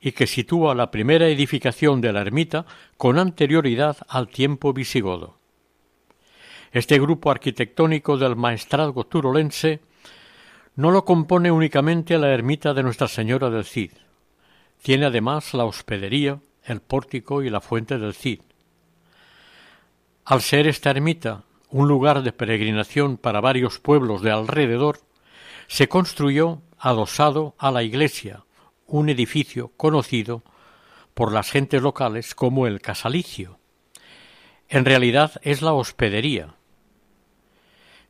y 0.00 0.12
que 0.12 0.26
sitúa 0.26 0.74
la 0.74 0.90
primera 0.90 1.28
edificación 1.28 2.00
de 2.00 2.12
la 2.12 2.20
ermita 2.20 2.66
con 2.96 3.18
anterioridad 3.18 3.96
al 4.08 4.28
tiempo 4.28 4.72
visigodo. 4.72 5.38
Este 6.72 6.98
grupo 6.98 7.30
arquitectónico 7.30 8.16
del 8.16 8.34
maestrazgo 8.34 9.04
turolense 9.04 9.80
no 10.74 10.90
lo 10.90 11.04
compone 11.04 11.50
únicamente 11.50 12.18
la 12.18 12.30
ermita 12.32 12.72
de 12.72 12.82
Nuestra 12.82 13.08
Señora 13.08 13.50
del 13.50 13.64
Cid. 13.64 13.92
Tiene 14.82 15.06
además 15.06 15.52
la 15.54 15.64
hospedería, 15.64 16.40
el 16.64 16.80
pórtico 16.80 17.42
y 17.42 17.50
la 17.50 17.60
fuente 17.60 17.98
del 17.98 18.14
Cid. 18.14 18.40
Al 20.24 20.40
ser 20.40 20.66
esta 20.66 20.90
ermita 20.90 21.44
un 21.68 21.88
lugar 21.88 22.22
de 22.22 22.32
peregrinación 22.32 23.16
para 23.16 23.40
varios 23.40 23.78
pueblos 23.78 24.22
de 24.22 24.30
alrededor, 24.30 25.00
se 25.66 25.88
construyó 25.88 26.62
adosado 26.78 27.54
a 27.58 27.70
la 27.70 27.82
iglesia 27.82 28.44
un 28.86 29.08
edificio 29.08 29.72
conocido 29.76 30.42
por 31.14 31.32
las 31.32 31.50
gentes 31.50 31.82
locales 31.82 32.34
como 32.34 32.66
el 32.66 32.80
casalicio. 32.80 33.58
En 34.68 34.84
realidad 34.84 35.32
es 35.42 35.62
la 35.62 35.72
hospedería. 35.72 36.54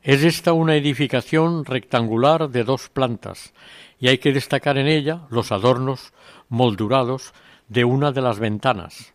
Es 0.03 0.21
esta 0.25 0.51
una 0.51 0.75
edificación 0.75 1.63
rectangular 1.63 2.49
de 2.49 2.65
dos 2.65 2.89
plantas, 2.89 3.53
y 4.01 4.09
hay 4.09 4.17
que 4.17 4.33
destacar 4.33 4.77
en 4.77 4.87
ella 4.87 5.21
los 5.29 5.53
adornos 5.53 6.11
moldurados 6.49 7.33
de 7.69 7.85
una 7.85 8.11
de 8.11 8.21
las 8.21 8.37
ventanas. 8.37 9.13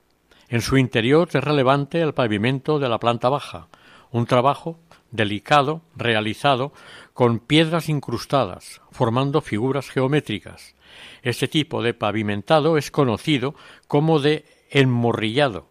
En 0.49 0.63
su 0.63 0.79
interior 0.79 1.29
es 1.31 1.45
relevante 1.45 2.01
el 2.01 2.15
pavimento 2.15 2.79
de 2.79 2.89
la 2.89 2.99
planta 2.99 3.29
baja, 3.29 3.69
un 4.13 4.25
trabajo 4.25 4.79
delicado 5.11 5.83
realizado 5.95 6.73
con 7.13 7.39
piedras 7.39 7.91
incrustadas, 7.91 8.81
formando 8.91 9.43
figuras 9.43 9.91
geométricas. 9.91 10.75
Este 11.21 11.49
tipo 11.49 11.83
de 11.83 11.93
pavimentado 11.93 12.79
es 12.79 12.91
conocido 12.91 13.55
como 13.89 14.21
de 14.21 14.47
enmorrillado, 14.71 15.67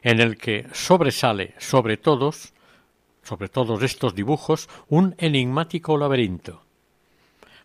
en 0.00 0.20
el 0.20 0.38
que 0.38 0.68
sobresale 0.72 1.54
sobre 1.58 1.98
todos, 1.98 2.54
sobre 3.28 3.50
todos 3.50 3.82
estos 3.82 4.14
dibujos, 4.14 4.70
un 4.88 5.14
enigmático 5.18 5.98
laberinto. 5.98 6.62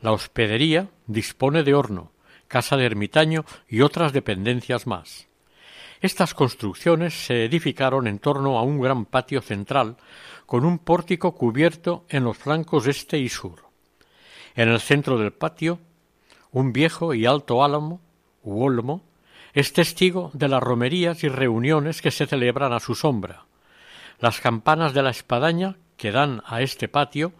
La 0.01 0.11
hospedería 0.11 0.89
dispone 1.07 1.63
de 1.63 1.73
horno, 1.73 2.11
casa 2.49 2.75
de 2.75 2.85
ermitaño 2.85 3.45
y 3.69 3.79
otras 3.79 4.11
dependencias 4.11 4.85
más. 4.87 5.27
Estas 6.01 6.33
construcciones 6.33 7.13
se 7.13 7.45
edificaron 7.45 8.07
en 8.07 8.19
torno 8.19 8.59
a 8.59 8.63
un 8.63 8.81
gran 8.81 9.05
patio 9.05 9.41
central 9.41 9.95
con 10.45 10.65
un 10.65 10.79
pórtico 10.79 11.33
cubierto 11.33 12.03
en 12.09 12.25
los 12.25 12.37
flancos 12.37 12.85
este 12.87 13.17
y 13.17 13.29
sur. 13.29 13.63
En 14.55 14.67
el 14.67 14.81
centro 14.81 15.17
del 15.17 15.31
patio, 15.31 15.79
un 16.51 16.73
viejo 16.73 17.13
y 17.13 17.25
alto 17.25 17.63
álamo, 17.63 18.01
u 18.43 18.61
olmo, 18.61 19.01
es 19.53 19.71
testigo 19.71 20.29
de 20.33 20.49
las 20.49 20.61
romerías 20.61 21.23
y 21.23 21.29
reuniones 21.29 22.01
que 22.01 22.11
se 22.11 22.27
celebran 22.27 22.73
a 22.73 22.81
su 22.81 22.95
sombra. 22.95 23.45
Las 24.23 24.39
campanas 24.39 24.93
de 24.93 25.03
la 25.03 25.09
espadaña 25.09 25.75
que 25.97 26.13
dan 26.13 26.41
a 26.45 26.61
este 26.61 26.87
patio 26.87 27.33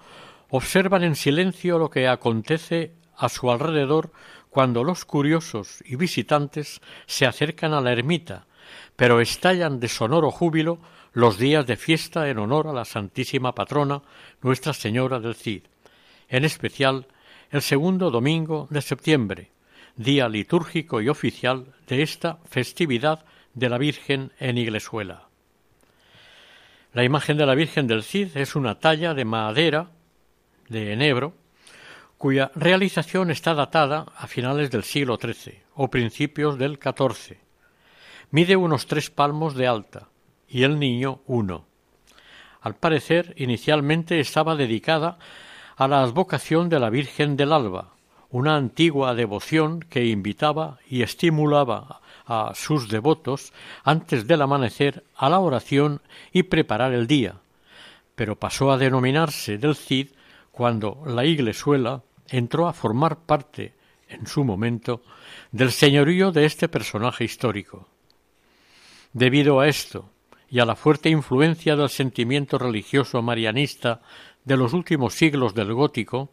observan 0.50 1.06
en 1.06 1.16
silencio 1.16 1.80
lo 1.80 1.90
que 1.90 2.10
acontece 2.10 2.92
a 3.16 3.30
su 3.30 3.50
alrededor 3.50 4.12
cuando 4.50 4.84
los 4.84 5.06
curiosos 5.06 5.82
y 5.86 5.96
visitantes 5.96 6.82
se 7.06 7.26
acercan 7.26 7.74
a 7.74 7.80
la 7.80 7.94
ermita 7.94 8.48
pero 8.98 9.22
estallan 9.22 9.80
de 9.80 9.88
sonoro 9.88 10.30
júbilo 10.30 10.80
los 11.14 11.38
días 11.38 11.66
de 11.66 11.78
fiesta 11.78 12.28
en 12.28 12.38
honor 12.38 12.68
a 12.68 12.74
la 12.74 12.84
Santísima 12.84 13.56
Patrona 13.56 14.02
Nuestra 14.42 14.74
Señora 14.74 15.22
del 15.22 15.36
Cid, 15.36 15.64
en 16.28 16.44
especial 16.44 17.08
el 17.50 17.62
segundo 17.62 18.12
domingo 18.12 18.68
de 18.70 18.82
septiembre, 18.82 19.52
día 19.96 20.28
litúrgico 20.28 21.00
y 21.00 21.08
oficial 21.08 21.74
de 21.88 22.02
esta 22.02 22.40
festividad 22.44 23.24
de 23.54 23.70
la 23.70 23.78
Virgen 23.78 24.34
en 24.38 24.58
Iglesuela. 24.58 25.30
La 26.94 27.04
imagen 27.04 27.38
de 27.38 27.48
la 27.48 27.56
Virgen 27.56 27.88
del 27.88 28.04
Cid 28.04 28.38
es 28.38 28.56
una 28.56 28.80
talla 28.80 29.16
de 29.16 29.26
madera 29.26 29.90
de 30.70 30.94
enebro 30.94 31.34
cuya 32.20 32.52
realización 32.54 33.32
está 33.32 33.56
datada 33.56 34.06
a 34.16 34.28
finales 34.28 34.70
del 34.70 34.84
siglo 34.84 35.18
XIII 35.20 35.64
o 35.74 35.90
principios 35.90 36.60
del 36.60 36.78
XIV 36.78 37.38
Mide 38.30 38.56
unos 38.56 38.86
tres 38.86 39.10
palmos 39.10 39.56
de 39.56 39.68
alta 39.68 40.10
y 40.48 40.64
el 40.64 40.80
niño 40.80 41.22
uno. 41.26 41.66
Al 42.62 42.76
parecer, 42.76 43.34
inicialmente 43.38 44.20
estaba 44.20 44.56
dedicada 44.56 45.18
a 45.76 45.88
la 45.88 46.02
advocación 46.02 46.70
de 46.70 46.80
la 46.80 46.90
Virgen 46.90 47.38
del 47.38 47.54
Alba, 47.54 47.94
una 48.30 48.56
antigua 48.56 49.14
devoción 49.16 49.82
que 49.82 50.06
invitaba 50.06 50.80
y 50.88 51.02
estimulaba 51.02 52.02
a 52.26 52.54
sus 52.56 52.90
devotos 52.90 53.54
antes 53.84 54.28
del 54.28 54.42
amanecer 54.42 55.04
a 55.16 55.30
la 55.30 55.40
oración 55.40 56.02
y 56.32 56.44
preparar 56.44 56.94
el 56.94 57.08
día, 57.08 57.42
pero 58.16 58.40
pasó 58.40 58.72
a 58.72 58.78
denominarse 58.78 59.58
del 59.58 59.76
Cid 59.76 60.10
cuando 60.52 61.02
la 61.06 61.26
Iglesuela 61.26 62.04
entró 62.30 62.68
a 62.68 62.74
formar 62.74 63.26
parte, 63.26 63.74
en 64.08 64.28
su 64.28 64.44
momento, 64.44 65.02
del 65.52 65.72
señorío 65.72 66.32
de 66.32 66.46
este 66.46 66.70
personaje 66.70 67.24
histórico. 67.24 67.88
Debido 69.12 69.60
a 69.60 69.68
esto 69.68 70.10
y 70.50 70.60
a 70.60 70.66
la 70.66 70.76
fuerte 70.76 71.10
influencia 71.10 71.76
del 71.76 71.90
sentimiento 71.90 72.58
religioso 72.60 73.22
marianista 73.22 74.02
de 74.46 74.58
los 74.58 74.74
últimos 74.74 75.16
siglos 75.16 75.54
del 75.56 75.74
gótico, 75.74 76.32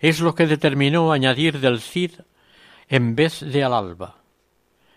es 0.00 0.20
lo 0.20 0.34
que 0.34 0.46
determinó 0.46 1.12
añadir 1.12 1.60
del 1.60 1.80
Cid 1.80 2.12
en 2.88 3.14
vez 3.14 3.40
de 3.40 3.64
al 3.64 3.74
alba. 3.74 4.25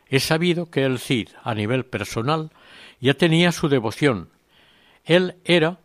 Es 0.09 0.23
sabido 0.23 0.69
que 0.69 0.83
el 0.83 0.99
Cid, 0.99 1.29
a 1.43 1.53
nivel 1.53 1.85
personal, 1.85 2.51
ya 2.99 3.13
tenía 3.13 3.51
su 3.51 3.69
devoción. 3.69 4.29
Él 5.05 5.35
era 5.45 5.79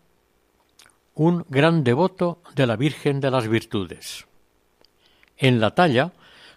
un 1.15 1.45
gran 1.49 1.85
devoto 1.85 2.43
de 2.55 2.67
la 2.67 2.77
Virgen 2.77 3.21
de 3.21 3.31
las 3.31 3.47
Virtudes. 3.47 4.27
En 5.37 5.61
la 5.61 5.75
talla, 5.75 6.13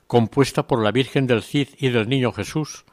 compuesta 0.07 0.65
por 0.65 0.81
la 0.81 0.91
Virgen 0.91 1.27
del 1.27 1.43
Cid 1.43 1.69
y 1.77 1.89
del 1.89 2.09
Niño 2.09 2.31
Jesús, 2.31 2.85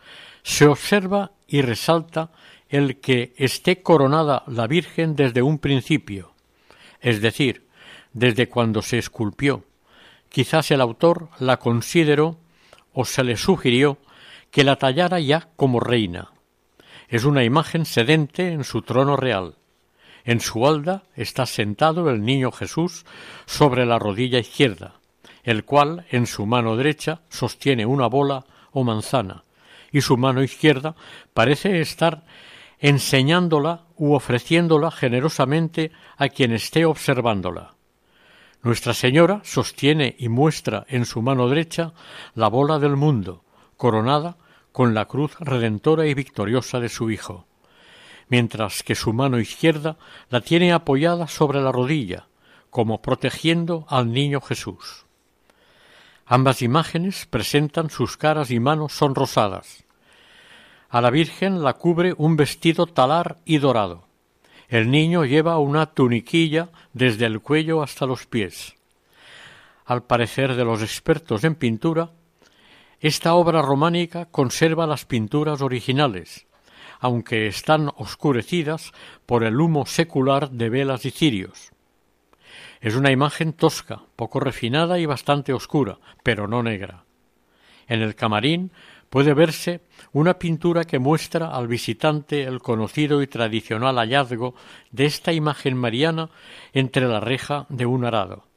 se 0.43 0.67
observa 0.67 1.33
y 1.47 1.63
resalta 1.63 2.33
el 2.69 3.01
que 3.01 3.33
esté 3.37 3.83
coronada 3.83 4.43
la 4.47 4.67
Virgen 4.67 5.15
desde 5.15 5.43
un 5.43 5.59
principio, 5.59 6.35
es 7.01 7.21
decir, 7.23 7.67
desde 8.13 8.49
cuando 8.49 8.83
se 8.83 8.99
esculpió. 8.99 9.65
Quizás 10.29 10.71
el 10.71 10.81
autor 10.81 11.29
la 11.39 11.59
consideró 11.59 12.39
o 12.93 13.05
se 13.05 13.23
le 13.23 13.37
sugirió 13.37 13.99
que 14.55 14.63
la 14.63 14.77
tallara 14.77 15.19
ya 15.19 15.49
como 15.57 15.81
reina. 15.81 16.31
Es 17.09 17.25
una 17.25 17.43
imagen 17.43 17.85
sedente 17.85 18.53
en 18.53 18.63
su 18.63 18.83
trono 18.83 19.17
real. 19.17 19.57
En 20.25 20.39
su 20.39 20.65
alda 20.65 21.03
está 21.17 21.45
sentado 21.45 22.09
el 22.09 22.23
niño 22.23 22.53
Jesús 22.53 23.05
sobre 23.47 23.85
la 23.85 23.99
rodilla 23.99 24.39
izquierda, 24.39 25.01
el 25.43 25.65
cual 25.65 26.07
en 26.09 26.29
su 26.29 26.47
mano 26.47 26.77
derecha 26.77 27.23
sostiene 27.29 27.85
una 27.85 28.07
bola 28.07 28.45
o 28.71 28.85
manzana, 28.85 29.43
y 29.91 30.03
su 30.03 30.17
mano 30.17 30.41
izquierda 30.41 30.95
parece 31.33 31.81
estar 31.81 32.25
enseñándola 32.79 33.87
u 33.97 34.15
ofreciéndola 34.15 34.93
generosamente 34.93 35.91
a 36.17 36.29
quien 36.29 36.53
esté 36.53 36.85
observándola. 36.85 37.75
Nuestra 38.63 38.95
Señora 38.95 39.41
sostiene 39.43 40.15
y 40.17 40.29
muestra 40.29 40.87
en 40.89 41.07
su 41.07 41.23
mano 41.23 41.49
derecha 41.49 41.93
la 42.37 42.47
bola 42.47 42.79
del 42.79 42.95
mundo, 42.95 43.43
coronada 43.77 44.37
con 44.75 44.93
la 44.93 45.05
cruz 45.05 45.37
redentora 45.39 46.05
y 46.09 46.15
victoriosa 46.15 46.81
de 46.81 46.89
su 46.89 47.09
Hijo, 47.09 47.47
mientras 48.29 48.83
que 48.83 48.97
su 48.97 49.13
mano 49.13 49.39
izquierda 49.39 49.99
la 50.31 50.41
tiene 50.41 50.73
apoyada 50.73 51.29
sobre 51.29 51.61
la 51.61 51.71
rodilla, 51.71 52.27
como 52.71 53.01
protegiendo 53.01 53.87
al 53.89 54.13
niño 54.13 54.41
Jesús. 54.41 55.07
Ambas 56.27 56.61
imágenes 56.61 57.25
presentan 57.27 57.89
sus 57.89 58.17
caras 58.17 58.51
y 58.51 58.59
manos 58.59 58.95
sonrosadas, 58.95 59.85
a 60.91 61.01
la 61.01 61.11
Virgen 61.11 61.63
la 61.63 61.75
cubre 61.75 62.13
un 62.19 62.35
vestido 62.35 62.87
talar 62.87 63.39
y 63.45 63.59
dorado. 63.59 64.09
El 64.67 64.91
niño 64.91 65.25
lleva 65.25 65.59
una 65.59 65.87
tuniquilla 65.87 66.71
desde 66.93 67.27
el 67.27 67.41
cuello 67.41 67.81
hasta 67.81 68.07
los 68.07 68.27
pies. 68.27 68.75
Al 69.85 70.03
parecer 70.03 70.57
de 70.57 70.65
los 70.65 70.83
expertos 70.83 71.45
en 71.45 71.55
pintura, 71.55 72.11
esta 73.05 73.35
obra 73.35 73.61
románica 73.61 74.25
conserva 74.25 74.87
las 74.87 75.05
pinturas 75.05 75.61
originales, 75.61 76.47
aunque 77.01 77.47
están 77.49 77.91
oscurecidas 77.99 78.93
por 79.27 79.45
el 79.45 79.61
humo 79.61 79.85
secular 79.85 80.49
de 80.49 80.71
velas 80.71 81.05
y 81.05 81.11
cirios. 81.11 81.73
Es 82.81 82.95
una 82.95 83.11
imagen 83.11 83.53
tosca, 83.53 84.01
poco 84.17 84.41
refinada 84.41 84.99
y 84.99 85.05
bastante 85.05 85.53
oscura, 85.53 85.99
pero 86.23 86.49
no 86.49 86.63
negra. 86.63 87.05
En 87.89 88.01
el 88.01 88.15
camarín 88.15 88.73
puede 89.11 89.35
verse 89.35 89.83
una 90.15 90.39
pintura 90.39 90.85
que 90.85 90.99
muestra 90.99 91.55
al 91.55 91.69
visitante 91.69 92.45
el 92.45 92.63
conocido 92.63 93.21
y 93.21 93.27
tradicional 93.27 93.97
hallazgo 93.97 94.55
de 94.93 95.05
esta 95.05 95.35
imagen 95.35 95.77
mariana 95.77 96.31
entre 96.73 97.07
la 97.07 97.21
reja 97.21 97.67
de 97.69 97.85
un 97.85 98.07
arado. 98.07 98.54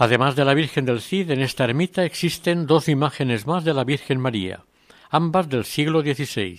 Además 0.00 0.34
de 0.34 0.46
la 0.46 0.54
Virgen 0.54 0.86
del 0.86 1.02
Cid, 1.02 1.30
en 1.30 1.42
esta 1.42 1.64
ermita 1.64 2.06
existen 2.06 2.66
dos 2.66 2.88
imágenes 2.88 3.46
más 3.46 3.64
de 3.64 3.74
la 3.74 3.84
Virgen 3.84 4.18
María, 4.18 4.64
ambas 5.10 5.50
del 5.50 5.66
siglo 5.66 6.00
XVI, 6.00 6.58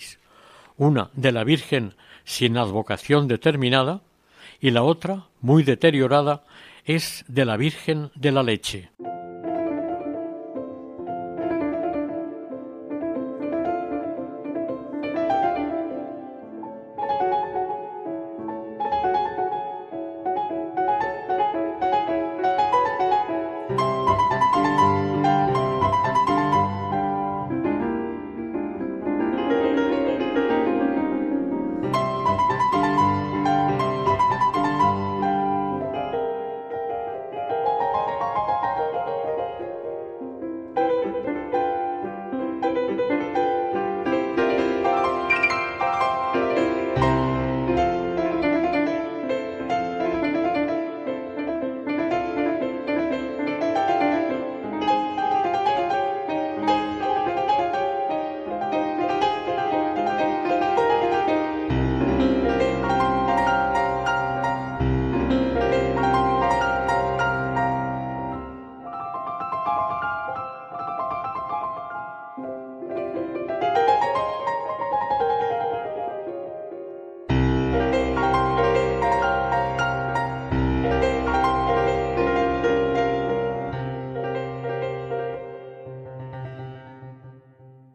una 0.76 1.10
de 1.14 1.32
la 1.32 1.42
Virgen 1.42 1.96
sin 2.22 2.56
advocación 2.56 3.26
determinada 3.26 4.00
y 4.60 4.70
la 4.70 4.84
otra, 4.84 5.24
muy 5.40 5.64
deteriorada, 5.64 6.44
es 6.84 7.24
de 7.26 7.44
la 7.44 7.56
Virgen 7.56 8.12
de 8.14 8.30
la 8.30 8.44
Leche. 8.44 8.90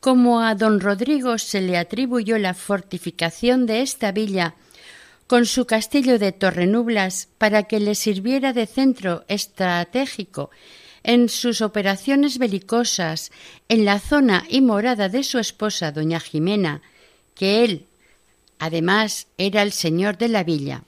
Como 0.08 0.39
a 0.39 0.55
don 0.55 0.80
Rodrigo 0.80 1.38
se 1.38 1.60
le 1.60 1.76
atribuyó 1.76 2.38
la 2.38 2.53
fortificación 2.53 3.66
de 3.66 3.82
esta 3.82 4.14
villa 4.14 4.55
con 5.28 5.45
su 5.45 5.66
castillo 5.66 6.18
de 6.18 6.32
Torrenublas 6.32 7.28
para 7.38 7.64
que 7.64 7.82
le 7.82 7.93
sirviera 7.93 8.53
de 8.53 8.68
centro 8.68 9.26
estratégico 9.28 10.49
en 11.03 11.28
sus 11.28 11.60
operaciones 11.60 12.38
belicosas 12.38 13.34
en 13.68 13.84
la 13.84 13.99
zona 13.99 14.45
y 14.47 14.62
morada 14.62 15.10
de 15.10 15.26
su 15.26 15.39
esposa 15.39 15.91
doña 15.91 16.22
Jimena, 16.22 16.82
que 17.36 17.66
él, 17.66 17.88
además, 18.60 19.28
era 19.38 19.62
el 19.62 19.74
señor 19.74 20.18
de 20.18 20.30
la 20.30 20.45
villa, 20.45 20.86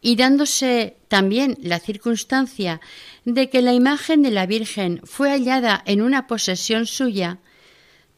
y 0.00 0.14
dándose 0.14 0.96
también 1.08 1.58
la 1.60 1.80
circunstancia 1.80 2.80
de 3.24 3.50
que 3.50 3.62
la 3.62 3.72
imagen 3.72 4.22
de 4.22 4.30
la 4.30 4.46
Virgen 4.46 5.00
fue 5.02 5.30
hallada 5.30 5.82
en 5.86 6.00
una 6.00 6.28
posesión 6.28 6.86
suya, 6.86 7.40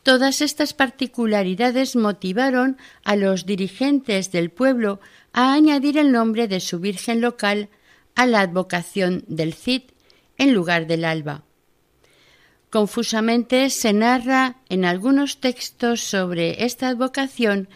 todas 0.07 0.41
estas 0.41 0.73
particularidades 0.73 1.97
motivaron 1.97 2.79
a 3.03 3.17
los 3.17 3.45
dirigentes 3.45 4.31
del 4.31 4.51
pueblo 4.51 5.01
a 5.33 5.53
añadir 5.53 5.99
el 5.99 6.13
nombre 6.13 6.47
de 6.47 6.61
su 6.61 6.79
Virgen 6.79 7.21
local 7.21 7.71
a 8.15 8.25
la 8.25 8.43
advocación 8.43 9.25
del 9.27 9.53
Cid 9.53 9.83
en 10.39 10.55
lugar 10.55 10.87
del 10.87 11.05
alba. 11.05 11.43
Confusamente 12.71 13.69
se 13.69 13.93
narra 13.93 14.59
en 14.69 14.85
algunos 14.85 15.41
textos 15.41 16.03
sobre 16.03 16.65
esta 16.65 16.87
advocación 16.87 17.69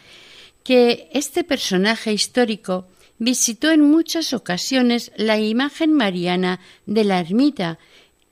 que 0.63 1.11
este 1.13 1.43
personaje 1.43 2.13
histórico 2.13 2.87
visitó 3.19 3.73
en 3.73 3.81
muchas 3.81 4.35
ocasiones 4.35 5.11
la 5.17 5.37
imagen 5.41 5.95
mariana 5.95 6.61
de 6.87 7.03
la 7.03 7.19
ermita 7.19 7.81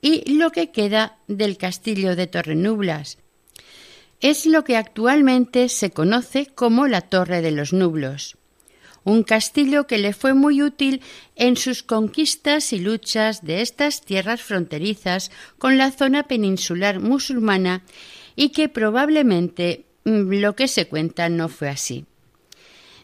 y 0.01 0.35
lo 0.35 0.53
que 0.53 0.71
queda 0.71 1.19
del 1.27 1.57
castillo 1.57 2.15
de 2.15 2.29
Torrenublas. 2.29 3.19
Es 4.21 4.47
lo 4.47 4.65
que 4.65 4.77
actualmente 4.77 5.69
se 5.69 5.91
conoce 5.91 6.47
como 6.47 6.87
la 6.87 7.03
Torre 7.03 7.41
de 7.43 7.53
los 7.53 7.73
Nublos 7.73 8.39
un 9.09 9.23
castillo 9.23 9.87
que 9.87 9.99
le 9.99 10.13
fue 10.13 10.35
muy 10.35 10.63
útil 10.63 11.01
en 11.35 11.57
sus 11.57 11.83
conquistas 11.83 12.73
y 12.73 12.79
luchas 12.79 13.43
de 13.43 13.63
estas 13.63 14.03
tierras 14.03 14.43
fronterizas 14.43 15.31
con 15.59 15.79
la 15.79 15.91
zona 15.91 16.25
peninsular 16.25 17.01
musulmana 17.01 17.85
y 18.37 18.51
que 18.51 18.69
probablemente 18.69 19.87
mm, 20.05 20.33
lo 20.41 20.55
que 20.55 20.69
se 20.69 20.89
cuenta 20.89 21.29
no 21.29 21.49
fue 21.49 21.71
así. 21.71 22.05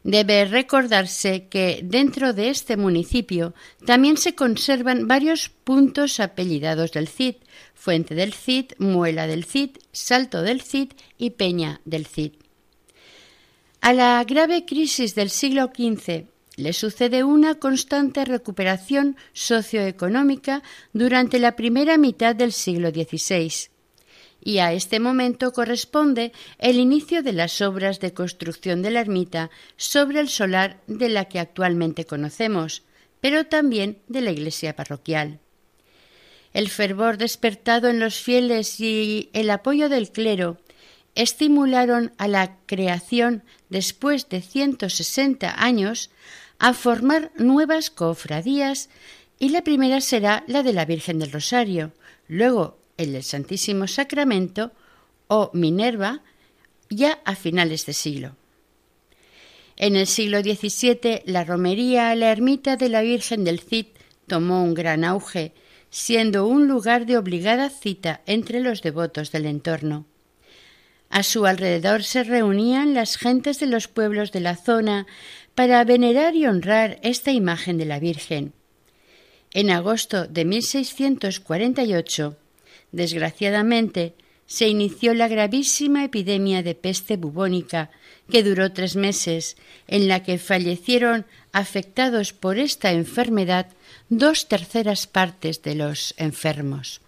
Debe 0.02 0.44
recordarse 0.44 1.48
que 1.48 1.80
dentro 1.82 2.34
de 2.34 2.50
este 2.50 2.76
municipio 2.76 3.54
también 3.86 4.18
se 4.18 4.34
conservan 4.34 5.08
varios 5.08 5.48
puntos 5.48 6.20
apellidados 6.20 6.92
del 6.92 7.08
Cid, 7.08 7.36
Fuente 7.84 8.14
del 8.14 8.32
Cid, 8.32 8.72
Muela 8.78 9.26
del 9.26 9.44
Cid, 9.44 9.76
Salto 9.92 10.40
del 10.40 10.62
Cid 10.62 10.92
y 11.18 11.32
Peña 11.32 11.82
del 11.84 12.06
Cid. 12.06 12.32
A 13.82 13.92
la 13.92 14.24
grave 14.24 14.64
crisis 14.64 15.14
del 15.14 15.28
siglo 15.28 15.66
XV 15.66 16.24
le 16.56 16.72
sucede 16.72 17.24
una 17.24 17.56
constante 17.56 18.24
recuperación 18.24 19.18
socioeconómica 19.34 20.62
durante 20.94 21.38
la 21.38 21.56
primera 21.56 21.98
mitad 21.98 22.34
del 22.34 22.52
siglo 22.52 22.88
XVI, 22.88 23.52
y 24.40 24.58
a 24.60 24.72
este 24.72 24.98
momento 24.98 25.52
corresponde 25.52 26.32
el 26.56 26.76
inicio 26.78 27.22
de 27.22 27.34
las 27.34 27.60
obras 27.60 28.00
de 28.00 28.14
construcción 28.14 28.80
de 28.80 28.92
la 28.92 29.00
ermita 29.00 29.50
sobre 29.76 30.20
el 30.20 30.30
solar 30.30 30.80
de 30.86 31.10
la 31.10 31.26
que 31.26 31.38
actualmente 31.38 32.06
conocemos, 32.06 32.82
pero 33.20 33.44
también 33.44 33.98
de 34.08 34.22
la 34.22 34.30
iglesia 34.30 34.74
parroquial. 34.74 35.40
El 36.54 36.70
fervor 36.70 37.18
despertado 37.18 37.88
en 37.88 38.00
los 38.00 38.14
fieles 38.14 38.80
y 38.80 39.28
el 39.32 39.50
apoyo 39.50 39.88
del 39.88 40.10
clero 40.10 40.58
estimularon 41.16 42.12
a 42.16 42.28
la 42.28 42.56
creación, 42.66 43.42
después 43.68 44.28
de 44.28 44.40
160 44.40 45.62
años, 45.62 46.10
a 46.58 46.72
formar 46.72 47.32
nuevas 47.36 47.90
cofradías 47.90 48.88
y 49.38 49.48
la 49.48 49.62
primera 49.62 50.00
será 50.00 50.44
la 50.46 50.62
de 50.62 50.72
la 50.72 50.84
Virgen 50.84 51.18
del 51.18 51.32
Rosario, 51.32 51.92
luego 52.28 52.78
el 52.96 53.12
del 53.12 53.24
Santísimo 53.24 53.88
Sacramento 53.88 54.72
o 55.26 55.50
Minerva, 55.52 56.22
ya 56.88 57.18
a 57.24 57.34
finales 57.34 57.84
de 57.86 57.92
siglo. 57.94 58.36
En 59.76 59.96
el 59.96 60.06
siglo 60.06 60.40
XVII, 60.40 61.22
la 61.24 61.42
romería 61.42 62.10
a 62.10 62.14
la 62.14 62.30
ermita 62.30 62.76
de 62.76 62.88
la 62.88 63.02
Virgen 63.02 63.42
del 63.42 63.58
Cid 63.58 63.86
tomó 64.28 64.62
un 64.62 64.74
gran 64.74 65.02
auge, 65.02 65.52
siendo 65.94 66.48
un 66.48 66.66
lugar 66.66 67.06
de 67.06 67.16
obligada 67.16 67.70
cita 67.70 68.20
entre 68.26 68.58
los 68.58 68.82
devotos 68.82 69.30
del 69.30 69.46
entorno. 69.46 70.06
A 71.08 71.22
su 71.22 71.46
alrededor 71.46 72.02
se 72.02 72.24
reunían 72.24 72.94
las 72.94 73.16
gentes 73.16 73.60
de 73.60 73.66
los 73.66 73.86
pueblos 73.86 74.32
de 74.32 74.40
la 74.40 74.56
zona 74.56 75.06
para 75.54 75.84
venerar 75.84 76.34
y 76.34 76.46
honrar 76.46 76.98
esta 77.02 77.30
imagen 77.30 77.78
de 77.78 77.84
la 77.84 78.00
Virgen. 78.00 78.54
En 79.52 79.70
agosto 79.70 80.26
de 80.26 80.44
1648, 80.44 82.36
desgraciadamente, 82.90 84.14
se 84.46 84.66
inició 84.66 85.14
la 85.14 85.28
gravísima 85.28 86.02
epidemia 86.02 86.64
de 86.64 86.74
peste 86.74 87.16
bubónica 87.16 87.92
que 88.28 88.42
duró 88.42 88.72
tres 88.72 88.96
meses, 88.96 89.56
en 89.86 90.08
la 90.08 90.24
que 90.24 90.38
fallecieron 90.38 91.24
afectados 91.52 92.32
por 92.32 92.58
esta 92.58 92.90
enfermedad 92.90 93.68
dos 94.08 94.48
terceras 94.48 95.06
partes 95.06 95.62
de 95.62 95.74
los 95.74 96.14
enfermos. 96.16 97.00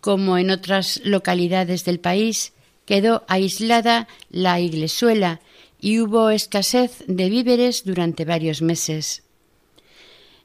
Como 0.00 0.38
en 0.38 0.50
otras 0.50 1.00
localidades 1.04 1.84
del 1.84 2.00
país, 2.00 2.52
quedó 2.86 3.24
aislada 3.28 4.08
la 4.30 4.60
iglesuela 4.60 5.40
y 5.80 6.00
hubo 6.00 6.30
escasez 6.30 7.04
de 7.06 7.28
víveres 7.28 7.84
durante 7.84 8.24
varios 8.24 8.62
meses. 8.62 9.22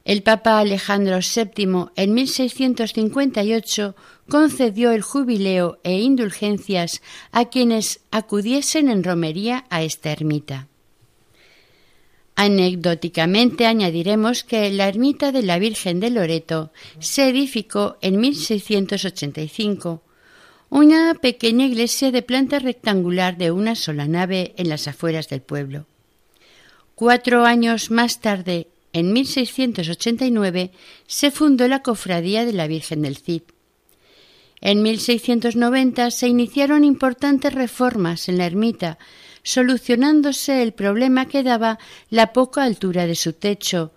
El 0.04 0.22
Papa 0.22 0.60
Alejandro 0.60 1.18
VII 1.18 1.86
en 1.96 2.14
1658 2.14 3.96
concedió 4.28 4.92
el 4.92 5.02
jubileo 5.02 5.80
e 5.82 5.98
indulgencias 5.98 7.02
a 7.32 7.46
quienes 7.46 8.00
acudiesen 8.12 8.88
en 8.88 9.02
romería 9.02 9.66
a 9.68 9.82
esta 9.82 10.12
ermita. 10.12 10.68
Anecdóticamente 12.38 13.64
añadiremos 13.66 14.44
que 14.44 14.70
la 14.70 14.88
ermita 14.88 15.32
de 15.32 15.42
la 15.42 15.58
Virgen 15.58 16.00
de 16.00 16.10
Loreto 16.10 16.70
se 16.98 17.30
edificó 17.30 17.96
en 18.02 18.20
1685 18.20 20.02
una 20.68 21.14
pequeña 21.14 21.64
iglesia 21.64 22.10
de 22.10 22.20
planta 22.20 22.58
rectangular 22.58 23.38
de 23.38 23.52
una 23.52 23.74
sola 23.74 24.06
nave 24.06 24.52
en 24.58 24.68
las 24.68 24.86
afueras 24.86 25.30
del 25.30 25.40
pueblo. 25.40 25.86
Cuatro 26.94 27.46
años 27.46 27.90
más 27.90 28.20
tarde, 28.20 28.68
en 28.92 29.14
1689, 29.14 30.72
se 31.06 31.30
fundó 31.30 31.68
la 31.68 31.82
Cofradía 31.82 32.44
de 32.44 32.52
la 32.52 32.66
Virgen 32.66 33.00
del 33.00 33.16
Cid. 33.16 33.42
En 34.60 34.82
1690 34.82 36.10
se 36.10 36.28
iniciaron 36.28 36.84
importantes 36.84 37.54
reformas 37.54 38.28
en 38.28 38.38
la 38.38 38.46
ermita, 38.46 38.98
solucionándose 39.46 40.60
el 40.60 40.72
problema 40.72 41.28
que 41.28 41.44
daba 41.44 41.78
la 42.10 42.32
poca 42.32 42.64
altura 42.64 43.06
de 43.06 43.14
su 43.14 43.32
techo. 43.32 43.92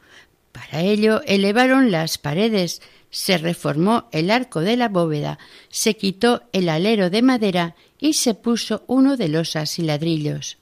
Para 0.52 0.82
ello 0.82 1.24
elevaron 1.26 1.90
las 1.90 2.20
paredes, 2.20 2.84
se 3.10 3.40
reformó 3.40 4.08
el 4.12 4.30
arco 4.30 4.60
de 4.62 4.78
la 4.78 4.90
bóveda, 4.90 5.40
se 5.70 5.98
quitó 5.98 6.44
el 6.54 6.70
alero 6.70 7.10
de 7.10 7.24
madera 7.24 7.76
y 7.98 8.14
se 8.14 8.36
puso 8.36 8.84
uno 8.86 9.18
de 9.18 9.28
losas 9.28 9.80
y 9.80 9.82
ladrillos. 9.82 10.60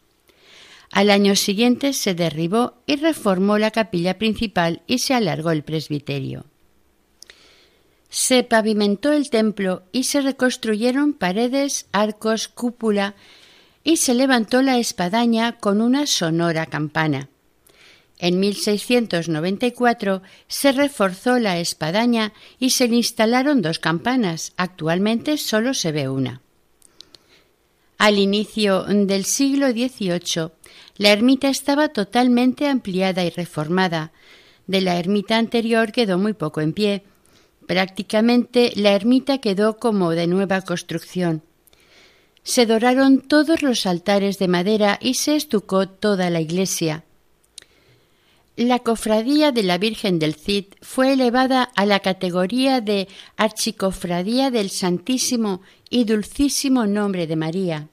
Al 0.93 1.09
año 1.09 1.35
siguiente 1.35 1.91
se 1.91 2.15
derribó 2.15 2.75
y 2.85 2.95
reformó 2.95 3.57
la 3.57 3.71
capilla 3.71 4.17
principal 4.17 4.83
y 4.87 4.99
se 4.99 5.13
alargó 5.13 5.51
el 5.51 5.63
presbiterio. 5.63 6.45
Se 8.07 8.43
pavimentó 8.43 9.11
el 9.11 9.29
templo 9.29 9.83
y 9.91 10.05
se 10.05 10.21
reconstruyeron 10.21 11.11
paredes, 11.11 11.87
arcos, 11.91 12.47
cúpula 12.47 13.15
y 13.87 13.95
se 13.95 14.13
levantó 14.13 14.61
la 14.61 14.79
espadaña 14.79 15.53
con 15.53 15.79
una 15.79 16.07
sonora 16.07 16.65
campana. 16.65 17.29
En 18.19 18.37
1694 18.37 20.21
se 20.49 20.73
reforzó 20.73 21.39
la 21.39 21.57
espadaña 21.59 22.33
y 22.59 22.71
se 22.71 22.89
le 22.89 22.97
instalaron 22.97 23.61
dos 23.61 23.79
campanas. 23.79 24.51
Actualmente 24.57 25.37
solo 25.37 25.73
se 25.73 25.93
ve 25.93 26.09
una. 26.09 26.41
Al 27.97 28.19
inicio 28.19 28.83
del 28.83 29.23
siglo 29.23 29.69
XVIII, 29.69 30.49
la 30.97 31.11
ermita 31.13 31.47
estaba 31.47 31.87
totalmente 31.87 32.67
ampliada 32.67 33.23
y 33.23 33.29
reformada. 33.29 34.11
De 34.67 34.81
la 34.81 34.99
ermita 34.99 35.37
anterior 35.37 35.93
quedó 35.93 36.17
muy 36.17 36.33
poco 36.33 36.59
en 36.59 36.73
pie. 36.73 37.03
Prácticamente 37.67 38.73
la 38.75 38.91
ermita 38.91 39.37
quedó 39.37 39.77
como 39.77 40.11
de 40.11 40.27
nueva 40.27 40.59
construcción. 40.63 41.41
Se 42.47 42.65
doraron 42.65 43.19
todos 43.19 43.61
los 43.61 43.85
altares 43.85 44.39
de 44.39 44.47
madera 44.47 44.97
y 45.01 45.15
se 45.15 45.35
estucó 45.35 45.89
toda 45.89 46.29
la 46.29 46.39
iglesia. 46.39 47.03
La 48.55 48.79
cofradía 48.79 49.51
de 49.51 49.63
la 49.63 49.77
Virgen 49.77 50.17
del 50.17 50.35
Cid 50.35 50.63
fue 50.81 51.11
elevada 51.11 51.63
a 51.75 51.85
la 51.85 51.99
categoría 51.99 52.79
de 52.79 53.09
Archicofradía 53.35 54.49
del 54.49 54.69
Santísimo 54.69 55.59
y 55.89 56.05
Dulcísimo 56.05 56.87
Nombre 56.87 57.27
de 57.27 57.35
María, 57.35 57.89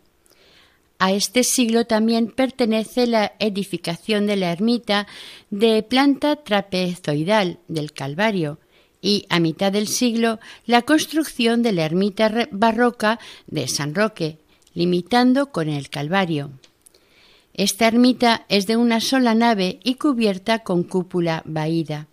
A 1.00 1.10
este 1.10 1.42
siglo 1.42 1.84
también 1.84 2.28
pertenece 2.28 3.08
la 3.08 3.32
edificación 3.40 4.28
de 4.28 4.36
la 4.36 4.52
ermita 4.52 5.08
de 5.50 5.82
planta 5.82 6.36
trapezoidal 6.36 7.58
del 7.66 7.92
Calvario 7.92 8.60
y 9.02 9.26
a 9.30 9.40
mitad 9.40 9.72
del 9.72 9.88
siglo 9.88 10.38
la 10.64 10.82
construcción 10.82 11.62
de 11.62 11.72
la 11.72 11.84
ermita 11.84 12.48
barroca 12.52 13.18
de 13.48 13.66
San 13.66 13.96
Roque, 13.96 14.38
limitando 14.74 15.52
con 15.52 15.68
el 15.68 15.88
Calvario. 15.88 16.50
Esta 17.54 17.86
ermita 17.86 18.44
es 18.48 18.66
de 18.66 18.76
una 18.76 19.00
sola 19.00 19.34
nave 19.34 19.78
y 19.84 19.94
cubierta 19.94 20.58
con 20.60 20.82
cúpula 20.82 21.42
vaída. 21.46 22.08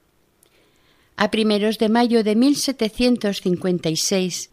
A 1.18 1.32
primeros 1.32 1.80
de 1.80 1.90
mayo 1.90 2.24
de 2.24 2.36
1756, 2.36 4.52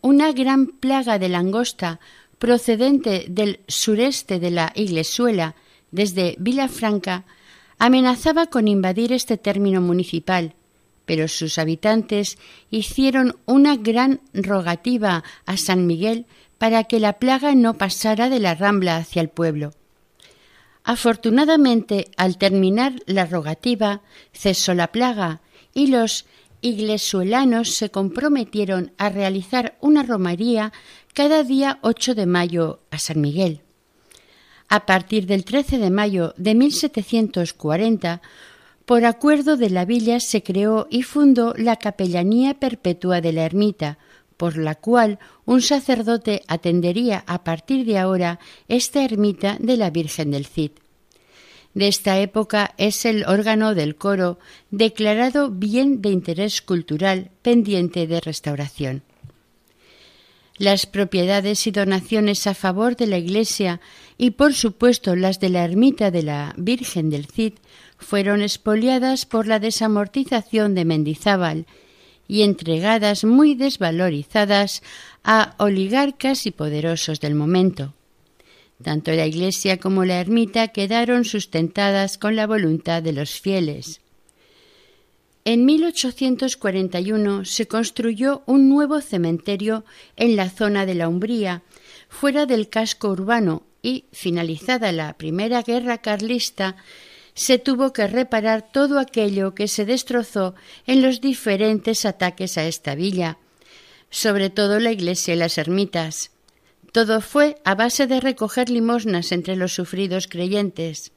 una 0.00 0.32
gran 0.32 0.66
plaga 0.66 1.18
de 1.18 1.28
langosta 1.28 2.00
procedente 2.38 3.26
del 3.28 3.60
sureste 3.68 4.40
de 4.40 4.50
la 4.50 4.72
Iglesuela, 4.74 5.54
desde 5.92 6.34
Vilafranca, 6.38 7.24
amenazaba 7.78 8.46
con 8.46 8.66
invadir 8.66 9.12
este 9.12 9.36
término 9.36 9.80
municipal, 9.80 10.54
pero 11.04 11.28
sus 11.28 11.58
habitantes 11.58 12.38
hicieron 12.70 13.36
una 13.46 13.76
gran 13.76 14.20
rogativa 14.32 15.22
a 15.46 15.56
San 15.56 15.86
Miguel 15.86 16.26
para 16.62 16.84
que 16.84 17.00
la 17.00 17.14
plaga 17.14 17.56
no 17.56 17.74
pasara 17.74 18.28
de 18.28 18.38
la 18.38 18.54
rambla 18.54 18.96
hacia 18.96 19.20
el 19.20 19.28
pueblo. 19.28 19.72
Afortunadamente, 20.84 22.12
al 22.16 22.38
terminar 22.38 22.92
la 23.06 23.26
rogativa, 23.26 24.02
cesó 24.32 24.72
la 24.72 24.92
plaga 24.92 25.40
y 25.74 25.88
los 25.88 26.24
iglesuelanos 26.60 27.74
se 27.74 27.90
comprometieron 27.90 28.92
a 28.96 29.08
realizar 29.08 29.76
una 29.80 30.04
romería 30.04 30.72
cada 31.14 31.42
día 31.42 31.80
8 31.82 32.14
de 32.14 32.26
mayo 32.26 32.78
a 32.92 33.00
San 33.00 33.20
Miguel. 33.20 33.62
A 34.68 34.86
partir 34.86 35.26
del 35.26 35.44
13 35.44 35.78
de 35.78 35.90
mayo 35.90 36.32
de 36.36 36.54
1740, 36.54 38.22
por 38.86 39.04
acuerdo 39.04 39.56
de 39.56 39.68
la 39.68 39.84
villa 39.84 40.20
se 40.20 40.44
creó 40.44 40.86
y 40.90 41.02
fundó 41.02 41.54
la 41.56 41.74
Capellanía 41.74 42.54
Perpetua 42.54 43.20
de 43.20 43.32
la 43.32 43.46
Ermita, 43.46 43.98
por 44.42 44.56
la 44.56 44.74
cual 44.74 45.20
un 45.44 45.62
sacerdote 45.62 46.42
atendería 46.48 47.22
a 47.28 47.44
partir 47.44 47.86
de 47.86 47.96
ahora 47.96 48.40
esta 48.66 49.04
ermita 49.04 49.56
de 49.60 49.76
la 49.76 49.90
Virgen 49.90 50.32
del 50.32 50.46
Cid. 50.46 50.72
De 51.74 51.86
esta 51.86 52.18
época 52.18 52.74
es 52.76 53.04
el 53.04 53.24
órgano 53.26 53.76
del 53.76 53.94
coro 53.94 54.40
declarado 54.72 55.48
bien 55.48 56.02
de 56.02 56.08
interés 56.08 56.60
cultural 56.60 57.30
pendiente 57.42 58.08
de 58.08 58.20
restauración. 58.20 59.04
Las 60.58 60.86
propiedades 60.86 61.64
y 61.68 61.70
donaciones 61.70 62.48
a 62.48 62.54
favor 62.54 62.96
de 62.96 63.06
la 63.06 63.18
Iglesia 63.18 63.80
y, 64.18 64.32
por 64.32 64.54
supuesto, 64.54 65.14
las 65.14 65.38
de 65.38 65.50
la 65.50 65.62
ermita 65.62 66.10
de 66.10 66.24
la 66.24 66.52
Virgen 66.56 67.10
del 67.10 67.26
Cid 67.26 67.52
fueron 67.96 68.42
expoliadas 68.42 69.24
por 69.24 69.46
la 69.46 69.60
desamortización 69.60 70.74
de 70.74 70.84
Mendizábal 70.84 71.66
y 72.28 72.42
entregadas 72.42 73.24
muy 73.24 73.54
desvalorizadas 73.54 74.82
a 75.24 75.54
oligarcas 75.58 76.46
y 76.46 76.50
poderosos 76.50 77.20
del 77.20 77.34
momento. 77.34 77.94
Tanto 78.82 79.12
la 79.12 79.26
iglesia 79.26 79.78
como 79.78 80.04
la 80.04 80.20
ermita 80.20 80.68
quedaron 80.68 81.24
sustentadas 81.24 82.18
con 82.18 82.36
la 82.36 82.46
voluntad 82.46 83.02
de 83.02 83.12
los 83.12 83.40
fieles. 83.40 84.00
En 85.44 85.64
1841 85.64 87.44
se 87.44 87.66
construyó 87.66 88.42
un 88.46 88.68
nuevo 88.68 89.00
cementerio 89.00 89.84
en 90.16 90.36
la 90.36 90.50
zona 90.50 90.86
de 90.86 90.94
la 90.94 91.08
Umbría, 91.08 91.62
fuera 92.08 92.46
del 92.46 92.68
casco 92.68 93.08
urbano, 93.08 93.64
y, 93.82 94.04
finalizada 94.12 94.92
la 94.92 95.14
Primera 95.14 95.62
Guerra 95.62 95.98
Carlista, 95.98 96.76
se 97.34 97.58
tuvo 97.58 97.92
que 97.92 98.06
reparar 98.06 98.70
todo 98.72 98.98
aquello 98.98 99.54
que 99.54 99.68
se 99.68 99.84
destrozó 99.84 100.54
en 100.86 101.02
los 101.02 101.20
diferentes 101.20 102.04
ataques 102.04 102.58
a 102.58 102.66
esta 102.66 102.94
villa, 102.94 103.38
sobre 104.10 104.50
todo 104.50 104.78
la 104.78 104.92
iglesia 104.92 105.34
y 105.34 105.38
las 105.38 105.58
ermitas. 105.58 106.30
Todo 106.92 107.22
fue 107.22 107.56
a 107.64 107.74
base 107.74 108.06
de 108.06 108.20
recoger 108.20 108.68
limosnas 108.68 109.32
entre 109.32 109.56
los 109.56 109.72
sufridos 109.72 110.28
creyentes. 110.28 111.12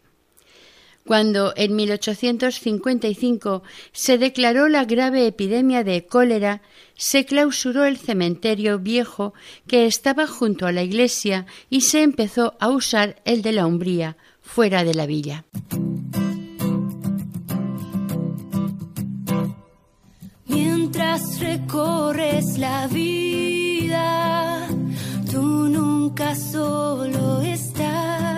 Cuando 1.05 1.53
en 1.55 1.75
1855 1.75 3.61
se 3.91 4.17
declaró 4.17 4.69
la 4.69 4.85
grave 4.85 5.27
epidemia 5.27 5.83
de 5.83 6.07
cólera, 6.07 6.63
se 6.95 7.25
clausuró 7.25 7.85
el 7.85 7.97
cementerio 7.97 8.79
viejo 8.79 9.35
que 9.67 9.85
estaba 9.85 10.25
junto 10.25 10.65
a 10.65 10.71
la 10.71 10.81
iglesia 10.81 11.45
y 11.69 11.81
se 11.81 12.01
empezó 12.01 12.55
a 12.59 12.69
usar 12.69 13.21
el 13.23 13.43
de 13.43 13.51
la 13.51 13.67
Umbría, 13.67 14.17
fuera 14.45 14.83
de 14.83 14.93
la 14.93 15.05
villa. 15.05 15.43
Mientras 20.47 21.39
recorres 21.39 22.57
la 22.57 22.87
vida, 22.87 24.67
tú 25.31 25.67
nunca 25.67 26.35
solo 26.35 27.41
estás 27.41 28.34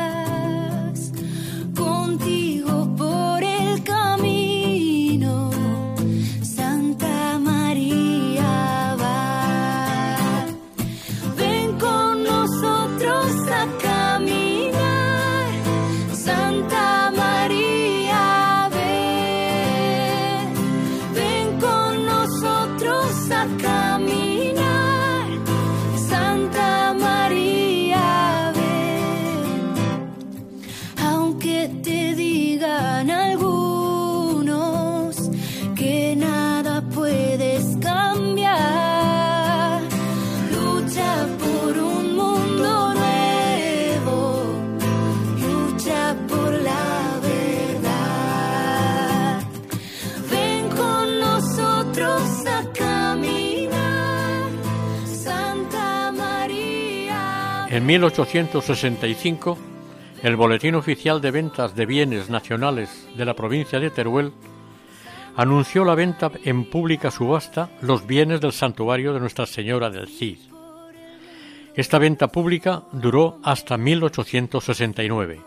1865, 57.87 59.57
el 60.21 60.35
Boletín 60.35 60.75
Oficial 60.75 61.21
de 61.21 61.31
Ventas 61.31 61.73
de 61.73 61.85
Bienes 61.85 62.29
Nacionales 62.29 63.07
de 63.15 63.23
la 63.23 63.33
provincia 63.33 63.79
de 63.79 63.89
Teruel 63.89 64.33
anunció 65.37 65.85
la 65.85 65.95
venta 65.95 66.29
en 66.43 66.69
pública 66.69 67.11
subasta 67.11 67.69
los 67.79 68.05
bienes 68.05 68.41
del 68.41 68.51
santuario 68.51 69.13
de 69.13 69.21
Nuestra 69.21 69.45
Señora 69.45 69.89
del 69.89 70.09
Cid. 70.09 70.37
Esta 71.75 71.97
venta 71.97 72.27
pública 72.27 72.83
duró 72.91 73.39
hasta 73.41 73.77
1869. 73.77 75.39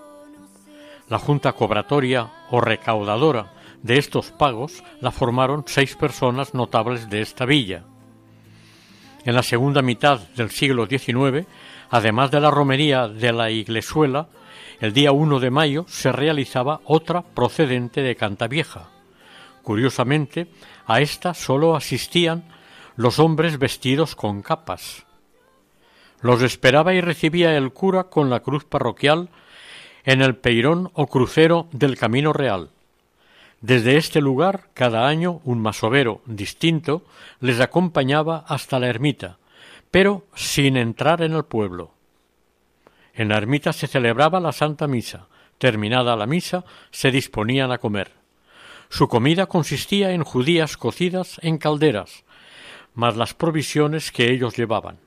La 1.11 1.19
junta 1.19 1.53
cobratoria 1.53 2.31
o 2.51 2.63
recaudadora 2.63 3.53
de 3.83 3.99
estos 3.99 4.31
pagos 4.31 4.83
la 5.03 5.11
formaron 5.11 5.65
seis 5.67 5.95
personas 5.95 6.55
notables 6.55 7.11
de 7.11 7.21
esta 7.21 7.45
villa. 7.45 7.85
En 9.27 9.35
la 9.35 9.43
segunda 9.43 9.83
mitad 9.83 10.21
del 10.37 10.51
siglo 10.51 10.87
XIX, 10.87 11.47
además 11.91 12.31
de 12.31 12.41
la 12.41 12.51
romería 12.51 13.09
de 13.09 13.33
la 13.33 13.51
Iglesuela, 13.51 14.29
el 14.81 14.93
día 14.93 15.13
1 15.13 15.41
de 15.41 15.51
mayo 15.51 15.85
se 15.89 16.13
realizaba 16.13 16.81
otra 16.85 17.23
procedente 17.23 18.03
de 18.03 18.17
Cantavieja. 18.17 18.89
Curiosamente, 19.63 20.47
a 20.87 21.01
esta 21.01 21.35
sólo 21.35 21.77
asistían 21.77 22.45
los 22.97 23.19
hombres 23.19 23.59
vestidos 23.59 24.17
con 24.17 24.43
capas. 24.43 25.05
Los 26.23 26.43
esperaba 26.43 26.95
y 26.95 27.01
recibía 27.01 27.57
el 27.57 27.73
cura 27.73 28.05
con 28.05 28.31
la 28.31 28.41
cruz 28.41 28.65
parroquial 28.65 29.29
en 30.05 30.23
el 30.23 30.37
peirón 30.37 30.91
o 30.95 31.07
crucero 31.07 31.69
del 31.73 31.99
Camino 31.99 32.33
Real. 32.33 32.71
Desde 33.61 33.97
este 33.97 34.21
lugar, 34.21 34.71
cada 34.73 35.07
año, 35.07 35.41
un 35.45 35.61
masovero 35.61 36.23
distinto 36.25 37.03
les 37.41 37.61
acompañaba 37.61 38.45
hasta 38.49 38.79
la 38.79 38.89
ermita, 38.89 39.39
pero 39.91 40.27
sin 40.35 40.77
entrar 40.77 41.23
en 41.23 41.33
el 41.33 41.45
pueblo. 41.45 41.95
En 43.15 43.29
la 43.29 43.37
ermita 43.37 43.73
se 43.73 43.87
celebraba 43.87 44.41
la 44.41 44.53
Santa 44.53 44.87
Misa. 44.87 45.27
Terminada 45.59 46.17
la 46.17 46.25
misa, 46.25 46.65
se 46.91 47.11
disponían 47.11 47.71
a 47.71 47.77
comer. 47.77 48.13
Su 48.89 49.09
comida 49.09 49.45
consistía 49.45 50.13
en 50.13 50.25
judías 50.25 50.79
cocidas 50.79 51.39
en 51.43 51.59
calderas, 51.59 52.25
más 52.95 53.17
las 53.17 53.35
provisiones 53.35 54.11
que 54.11 54.33
ellos 54.33 54.57
llevaban. 54.57 54.99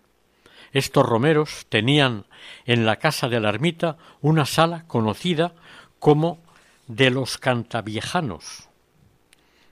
estos 0.72 1.06
romeros 1.06 1.66
tenían 1.70 2.26
en 2.66 2.86
la 2.86 2.98
casa 2.98 3.30
de 3.30 3.40
la 3.40 3.50
ermita 3.50 3.98
una 4.22 4.46
sala 4.46 4.86
conocida 4.88 5.54
como 6.00 6.40
de 6.88 7.10
los 7.10 7.38
cantaviejanos. 7.38 8.70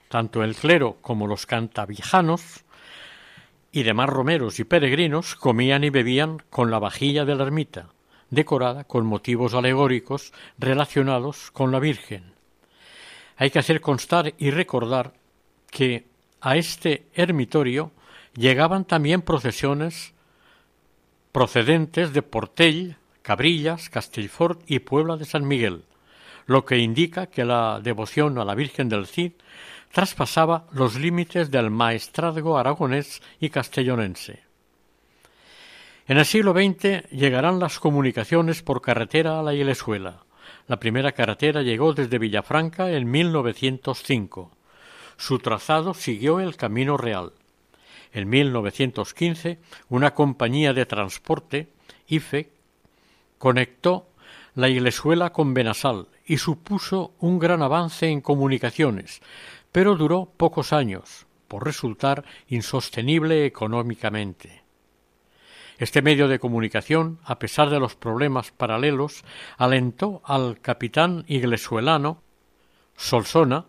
Tanto 0.10 0.44
el 0.44 0.56
clero 0.56 0.98
como 1.02 1.28
los 1.28 1.46
cantaviejanos 1.46 2.64
y 3.72 3.84
demás 3.84 4.10
romeros 4.10 4.60
y 4.60 4.64
peregrinos 4.64 5.36
comían 5.36 5.84
y 5.84 5.90
bebían 5.90 6.42
con 6.50 6.72
la 6.72 6.80
vajilla 6.80 7.26
de 7.26 7.36
la 7.36 7.44
ermita, 7.44 7.88
decorada 8.30 8.84
con 8.84 9.06
motivos 9.06 9.54
alegóricos 9.54 10.34
relacionados 10.58 11.52
con 11.52 11.72
la 11.72 11.80
Virgen. 11.80 12.34
Hay 13.38 13.50
que 13.50 13.60
hacer 13.60 13.82
constar 13.82 14.34
y 14.38 14.52
recordar 14.52 15.14
que 15.70 16.06
a 16.42 16.58
este 16.58 17.08
ermitorio 17.14 17.92
llegaban 18.36 18.86
también 18.86 19.22
procesiones 19.22 20.14
procedentes 21.32 22.14
de 22.14 22.22
Portell, 22.22 22.98
Cabrillas, 23.22 23.90
Castellfort 23.90 24.62
y 24.68 24.80
Puebla 24.80 25.16
de 25.18 25.26
San 25.26 25.48
Miguel, 25.48 25.84
lo 26.46 26.66
que 26.66 26.78
indica 26.80 27.28
que 27.28 27.46
la 27.46 27.80
devoción 27.82 28.38
a 28.38 28.46
la 28.46 28.56
Virgen 28.56 28.90
del 28.90 29.08
Cid 29.08 29.34
traspasaba 29.92 30.66
los 30.72 30.96
límites 30.96 31.52
del 31.52 31.70
maestrazgo 31.70 32.58
aragonés 32.58 33.22
y 33.40 33.50
castellonense. 33.50 34.44
En 36.08 36.18
el 36.18 36.26
siglo 36.26 36.54
XX 36.54 37.10
llegarán 37.12 37.60
las 37.60 37.80
comunicaciones 37.80 38.62
por 38.62 38.82
carretera 38.82 39.40
a 39.40 39.44
la 39.44 39.54
Ilesuela. 39.54 40.24
La 40.68 40.78
primera 40.78 41.12
carretera 41.12 41.62
llegó 41.62 41.94
desde 41.94 42.18
Villafranca 42.18 42.92
en 42.92 43.10
1905. 43.10 44.52
Su 45.18 45.40
trazado 45.40 45.94
siguió 45.94 46.40
el 46.40 46.56
Camino 46.56 46.98
Real. 46.98 47.34
En 48.14 48.28
1915, 48.28 49.60
una 49.90 50.14
compañía 50.14 50.74
de 50.74 50.86
transporte, 50.86 51.70
IFE, 52.08 52.50
conectó 53.38 54.08
la 54.56 54.68
Ilesuela 54.68 55.32
con 55.32 55.54
Benasal 55.54 56.08
y 56.26 56.38
supuso 56.38 57.14
un 57.20 57.40
gran 57.40 57.62
avance 57.62 58.08
en 58.08 58.22
comunicaciones, 58.22 59.22
pero 59.72 59.96
duró 59.96 60.32
pocos 60.38 60.74
años, 60.74 61.26
por 61.48 61.66
resultar 61.66 62.24
insostenible 62.48 63.46
económicamente. 63.46 64.64
Este 65.78 66.02
medio 66.02 66.28
de 66.28 66.40
comunicación, 66.40 67.20
a 67.24 67.40
pesar 67.40 67.70
de 67.70 67.80
los 67.80 67.96
problemas 67.96 68.52
paralelos, 68.52 69.24
alentó 69.58 70.22
al 70.26 70.62
capitán 70.62 71.26
iglesuelano 71.28 72.22
Solsona 72.96 73.66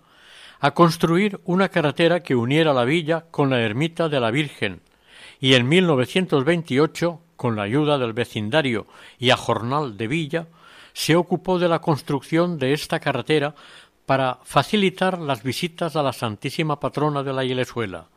a 0.60 0.74
construir 0.74 1.40
una 1.44 1.70
carretera 1.70 2.20
que 2.20 2.36
uniera 2.36 2.72
la 2.72 2.84
villa 2.84 3.24
con 3.30 3.50
la 3.50 3.60
ermita 3.60 4.08
de 4.08 4.20
la 4.20 4.30
Virgen, 4.30 4.82
y 5.40 5.54
en 5.54 5.68
1928, 5.68 7.20
con 7.34 7.56
la 7.56 7.62
ayuda 7.62 7.98
del 7.98 8.12
vecindario 8.12 8.86
y 9.18 9.30
a 9.30 9.36
Jornal 9.36 9.96
de 9.96 10.06
Villa, 10.06 10.46
se 10.92 11.16
ocupó 11.16 11.58
de 11.58 11.68
la 11.68 11.80
construcción 11.80 12.58
de 12.58 12.74
esta 12.74 13.00
carretera 13.00 13.54
para 14.06 14.38
facilitar 14.42 15.18
las 15.18 15.42
visitas 15.42 15.96
a 15.96 16.02
la 16.02 16.12
Santísima 16.12 16.80
Patrona 16.80 17.22
de 17.22 17.32
la 17.32 17.44
Ilesuela, 17.44 18.08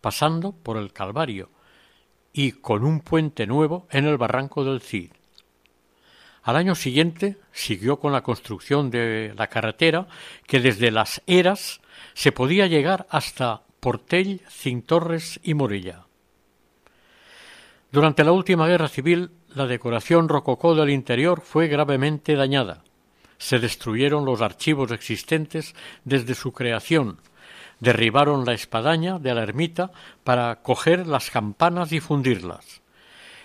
pasando 0.00 0.52
por 0.52 0.76
el 0.76 0.92
Calvario 0.92 1.50
y 2.32 2.52
con 2.52 2.84
un 2.84 3.00
puente 3.00 3.46
nuevo 3.46 3.86
en 3.90 4.06
el 4.06 4.18
barranco 4.18 4.64
del 4.64 4.80
Cid. 4.80 5.12
Al 6.42 6.56
año 6.56 6.74
siguiente 6.74 7.38
siguió 7.52 7.98
con 7.98 8.12
la 8.12 8.22
construcción 8.22 8.90
de 8.90 9.34
la 9.36 9.48
carretera 9.48 10.06
que 10.46 10.60
desde 10.60 10.90
las 10.90 11.20
Eras 11.26 11.80
se 12.14 12.30
podía 12.30 12.66
llegar 12.66 13.06
hasta 13.10 13.62
Portell, 13.80 14.42
Cintorres 14.48 15.40
y 15.42 15.54
Morella. 15.54 16.06
Durante 17.90 18.24
la 18.24 18.32
última 18.32 18.68
guerra 18.68 18.88
civil, 18.88 19.30
la 19.54 19.66
decoración 19.66 20.28
rococó 20.28 20.74
del 20.74 20.90
interior 20.90 21.40
fue 21.40 21.66
gravemente 21.68 22.36
dañada 22.36 22.84
se 23.38 23.58
destruyeron 23.58 24.24
los 24.24 24.40
archivos 24.40 24.90
existentes 24.90 25.74
desde 26.04 26.34
su 26.34 26.52
creación, 26.52 27.18
derribaron 27.80 28.44
la 28.44 28.52
espadaña 28.52 29.18
de 29.18 29.34
la 29.34 29.42
ermita 29.42 29.90
para 30.24 30.62
coger 30.62 31.06
las 31.06 31.30
campanas 31.30 31.92
y 31.92 32.00
fundirlas. 32.00 32.80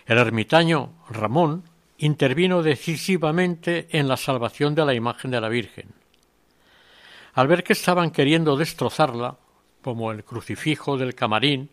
El 0.05 0.17
ermitaño 0.17 0.93
Ramón 1.09 1.63
intervino 1.97 2.63
decisivamente 2.63 3.87
en 3.91 4.07
la 4.07 4.17
salvación 4.17 4.73
de 4.73 4.85
la 4.85 4.93
imagen 4.93 5.31
de 5.31 5.41
la 5.41 5.49
Virgen. 5.49 5.89
Al 7.33 7.47
ver 7.47 7.63
que 7.63 7.73
estaban 7.73 8.11
queriendo 8.11 8.57
destrozarla, 8.57 9.37
como 9.81 10.11
el 10.11 10.23
crucifijo 10.23 10.97
del 10.97 11.15
camarín, 11.15 11.69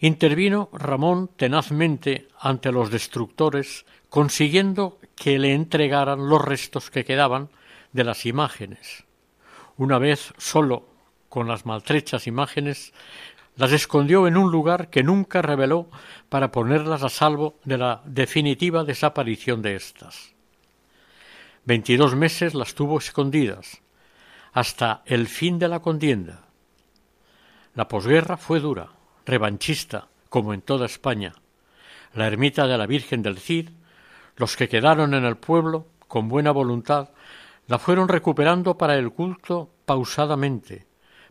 intervino 0.00 0.68
Ramón 0.72 1.30
tenazmente 1.36 2.28
ante 2.40 2.72
los 2.72 2.90
destructores 2.90 3.84
consiguiendo 4.08 4.98
que 5.22 5.38
le 5.38 5.54
entregaran 5.54 6.28
los 6.28 6.44
restos 6.44 6.90
que 6.90 7.04
quedaban 7.04 7.48
de 7.92 8.02
las 8.02 8.26
imágenes. 8.26 9.04
Una 9.76 10.00
vez 10.00 10.34
solo 10.36 10.88
con 11.28 11.46
las 11.46 11.64
maltrechas 11.64 12.26
imágenes, 12.26 12.92
las 13.54 13.70
escondió 13.70 14.26
en 14.26 14.36
un 14.36 14.50
lugar 14.50 14.90
que 14.90 15.04
nunca 15.04 15.40
reveló 15.40 15.88
para 16.28 16.50
ponerlas 16.50 17.04
a 17.04 17.08
salvo 17.08 17.54
de 17.62 17.78
la 17.78 18.02
definitiva 18.04 18.82
desaparición 18.82 19.62
de 19.62 19.76
éstas. 19.76 20.34
Veintidós 21.64 22.16
meses 22.16 22.52
las 22.54 22.74
tuvo 22.74 22.98
escondidas, 22.98 23.80
hasta 24.52 25.02
el 25.06 25.28
fin 25.28 25.60
de 25.60 25.68
la 25.68 25.78
contienda. 25.78 26.48
La 27.76 27.86
posguerra 27.86 28.36
fue 28.38 28.58
dura, 28.58 28.88
revanchista, 29.24 30.08
como 30.28 30.52
en 30.52 30.62
toda 30.62 30.86
España. 30.86 31.32
La 32.12 32.26
ermita 32.26 32.66
de 32.66 32.76
la 32.76 32.86
Virgen 32.88 33.22
del 33.22 33.38
Cid 33.38 33.70
los 34.36 34.56
que 34.56 34.68
quedaron 34.68 35.14
en 35.14 35.24
el 35.24 35.36
pueblo, 35.36 35.86
con 36.08 36.28
buena 36.28 36.50
voluntad, 36.50 37.10
la 37.66 37.78
fueron 37.78 38.08
recuperando 38.08 38.76
para 38.76 38.96
el 38.96 39.12
culto 39.12 39.70
pausadamente, 39.84 40.86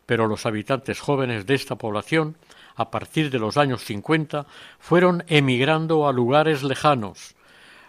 pero 0.05 0.27
los 0.27 0.45
habitantes 0.45 0.99
jóvenes 0.99 1.45
de 1.45 1.55
esta 1.55 1.75
población, 1.75 2.37
a 2.75 2.89
partir 2.89 3.29
de 3.29 3.39
los 3.39 3.57
años 3.57 3.83
cincuenta, 3.83 4.45
fueron 4.79 5.23
emigrando 5.27 6.07
a 6.07 6.13
lugares 6.13 6.63
lejanos, 6.63 7.35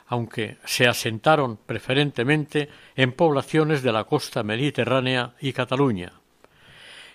aunque 0.07 0.59
se 0.65 0.87
asentaron 0.87 1.57
preferentemente 1.57 2.69
en 2.97 3.13
poblaciones 3.13 3.83
de 3.83 3.93
la 3.93 4.05
costa 4.05 4.43
mediterránea 4.43 5.35
y 5.41 5.53
Cataluña. 5.53 6.13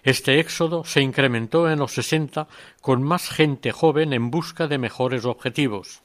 Este 0.03 0.39
éxodo 0.39 0.85
se 0.85 1.01
incrementó 1.01 1.69
en 1.69 1.79
los 1.79 1.93
sesenta 1.93 2.47
con 2.81 3.03
más 3.03 3.29
gente 3.29 3.71
joven 3.71 4.13
en 4.13 4.31
busca 4.31 4.67
de 4.67 4.77
mejores 4.77 5.25
objetivos. 5.25 6.01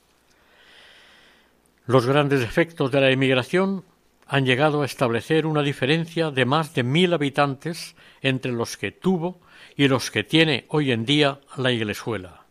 Los 1.87 2.07
grandes 2.07 2.43
efectos 2.43 2.93
de 2.93 3.01
la 3.01 3.11
emigración 3.11 3.85
han 4.28 4.47
llegado 4.47 4.83
a 4.83 4.87
establecer 4.87 5.47
una 5.47 5.62
diferencia 5.62 6.30
de 6.30 6.45
más 6.45 6.74
de 6.74 6.85
mil 6.85 7.12
habitantes 7.12 7.97
entre 8.20 8.53
los 8.53 8.76
que 8.76 8.93
tuvo 8.93 9.41
y 9.76 9.89
los 9.89 10.12
que 10.12 10.22
tiene 10.22 10.64
hoy 10.68 10.93
en 10.93 11.05
día 11.05 11.41
la 11.57 11.72
Iglesuela. 11.72 12.45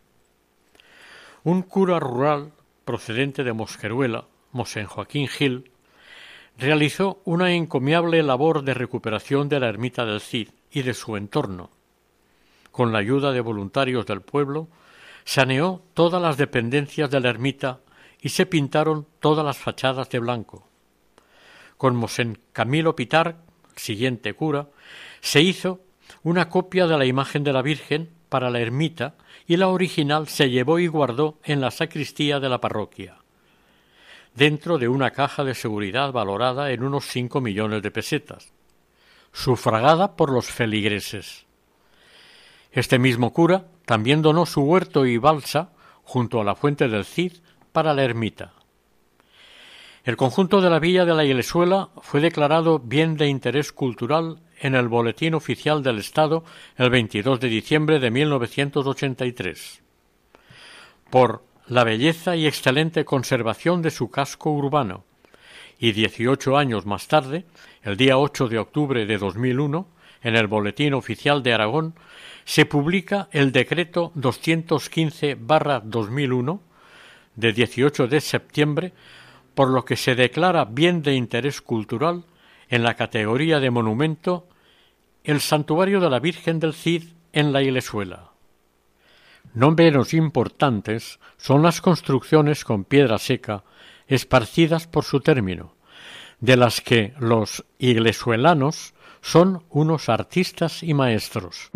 Un 1.44 1.62
cura 1.62 1.98
rural 2.00 2.52
procedente 2.84 3.46
de 3.46 3.54
Mosqueruela, 3.54 4.26
Mosén 4.52 4.86
Joaquín 4.86 5.30
Gil, 5.30 5.72
realizó 6.58 7.22
una 7.24 7.54
encomiable 7.54 8.22
labor 8.24 8.64
de 8.64 8.74
recuperación 8.74 9.48
de 9.48 9.62
la 9.62 9.70
ermita 9.70 10.06
del 10.06 10.20
Cid 10.20 10.50
y 10.72 10.82
de 10.82 10.94
su 10.94 11.16
entorno. 11.16 11.72
Con 12.72 12.92
la 12.92 13.00
ayuda 13.00 13.32
de 13.32 13.40
voluntarios 13.40 14.06
del 14.06 14.22
pueblo, 14.22 14.68
saneó 15.24 15.82
todas 15.94 16.22
las 16.22 16.36
dependencias 16.36 17.10
de 17.10 17.22
la 17.22 17.30
ermita 17.30 17.80
y 18.22 18.30
se 18.30 18.46
pintaron 18.46 19.08
todas 19.20 19.44
las 19.44 19.58
fachadas 19.58 20.10
de 20.10 20.20
blanco. 20.20 20.68
Con 21.78 21.96
Mosén 21.96 22.38
Camilo 22.54 22.96
Pitar, 22.96 23.38
siguiente 23.76 24.34
cura, 24.34 24.70
se 25.20 25.42
hizo 25.42 25.82
una 26.24 26.50
copia 26.50 26.86
de 26.88 26.98
la 26.98 27.06
imagen 27.06 27.44
de 27.44 27.54
la 27.54 27.62
Virgen 27.64 28.10
para 28.30 28.50
la 28.50 28.60
ermita 28.60 29.16
y 29.48 29.58
la 29.58 29.68
original 29.68 30.28
se 30.28 30.50
llevó 30.50 30.80
y 30.80 30.88
guardó 30.88 31.40
en 31.44 31.60
la 31.60 31.72
sacristía 31.72 32.40
de 32.40 32.50
la 32.50 32.62
parroquia, 32.62 33.18
dentro 34.36 34.78
de 34.78 34.88
una 34.88 35.12
caja 35.12 35.44
de 35.44 35.56
seguridad 35.56 36.12
valorada 36.12 36.72
en 36.72 36.84
unos 36.84 37.06
cinco 37.06 37.42
millones 37.42 37.82
de 37.82 37.92
pesetas, 37.92 38.54
sufragada 39.34 40.16
por 40.16 40.32
los 40.32 40.46
feligreses. 40.46 41.46
Este 42.72 43.00
mismo 43.00 43.34
cura 43.34 43.66
también 43.86 44.22
donó 44.22 44.46
su 44.46 44.62
huerto 44.62 45.06
y 45.06 45.18
balsa 45.18 45.74
junto 46.04 46.40
a 46.40 46.44
la 46.44 46.56
fuente 46.56 46.88
del 46.88 47.04
Cid 47.04 47.34
para 47.72 47.94
la 47.94 48.04
ermita. 48.04 48.54
El 50.04 50.18
conjunto 50.18 50.62
de 50.62 50.70
la 50.70 50.80
villa 50.80 51.06
de 51.06 51.14
la 51.14 51.26
Ilesuela 51.26 51.90
fue 52.02 52.22
declarado 52.22 52.80
bien 52.80 53.18
de 53.18 53.28
interés 53.28 53.72
cultural 53.72 54.40
en 54.60 54.76
el 54.76 54.88
Boletín 54.88 55.36
Oficial 55.36 55.84
del 55.84 56.00
Estado 56.00 56.44
el 56.76 56.90
22 56.90 57.40
de 57.40 57.50
diciembre 57.50 58.00
de 58.00 58.10
1983 58.10 59.82
por 61.12 61.44
la 61.68 61.84
belleza 61.84 62.36
y 62.36 62.48
excelente 62.48 63.06
conservación 63.06 63.84
de 63.84 63.92
su 63.92 64.10
casco 64.10 64.50
urbano 64.52 65.04
y 65.78 65.92
dieciocho 65.92 66.58
años 66.58 66.88
más 66.88 67.08
tarde, 67.08 67.46
el 67.84 67.98
día 67.98 68.18
8 68.18 68.48
de 68.48 68.58
octubre 68.60 69.06
de 69.06 69.18
2001, 69.18 69.88
en 70.24 70.36
el 70.36 70.46
Boletín 70.48 70.94
Oficial 70.94 71.42
de 71.44 71.54
Aragón, 71.54 71.96
se 72.46 72.66
publica 72.66 73.28
el 73.32 73.52
decreto 73.52 74.14
215-2001 74.16 76.60
de 77.36 77.54
18 77.54 78.08
de 78.08 78.22
septiembre, 78.22 78.94
por 79.56 79.70
lo 79.70 79.86
que 79.86 79.96
se 79.96 80.16
declara 80.16 80.66
bien 80.66 81.02
de 81.02 81.16
interés 81.16 81.62
cultural 81.62 82.24
en 82.70 82.84
la 82.84 82.96
categoría 82.96 83.60
de 83.60 83.70
monumento 83.70 84.48
el 85.24 85.42
santuario 85.42 86.00
de 86.00 86.10
la 86.10 86.20
Virgen 86.20 86.60
del 86.60 86.74
Cid 86.74 87.04
en 87.34 87.52
la 87.52 87.62
Ilesuela. 87.62 88.32
No 89.54 89.72
menos 89.72 90.14
importantes 90.14 91.20
son 91.38 91.62
las 91.62 91.82
construcciones 91.82 92.64
con 92.64 92.86
piedra 92.86 93.18
seca 93.18 93.64
esparcidas 94.08 94.88
por 94.88 95.04
su 95.04 95.20
término, 95.20 95.76
de 96.40 96.58
las 96.58 96.82
que 96.82 97.14
los 97.20 97.66
iglesuelanos 97.78 98.94
son 99.22 99.64
unos 99.70 100.10
artistas 100.10 100.84
y 100.84 100.94
maestros. 100.94 101.72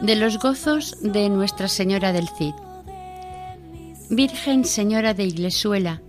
De 0.00 0.16
los 0.16 0.38
gozos 0.38 0.96
de 1.02 1.28
Nuestra 1.28 1.68
Señora 1.68 2.12
del 2.12 2.28
Cid. 2.38 2.54
Virgen 4.08 4.64
Señora 4.64 5.12
de 5.12 5.24
Iglesuela, 5.24 6.00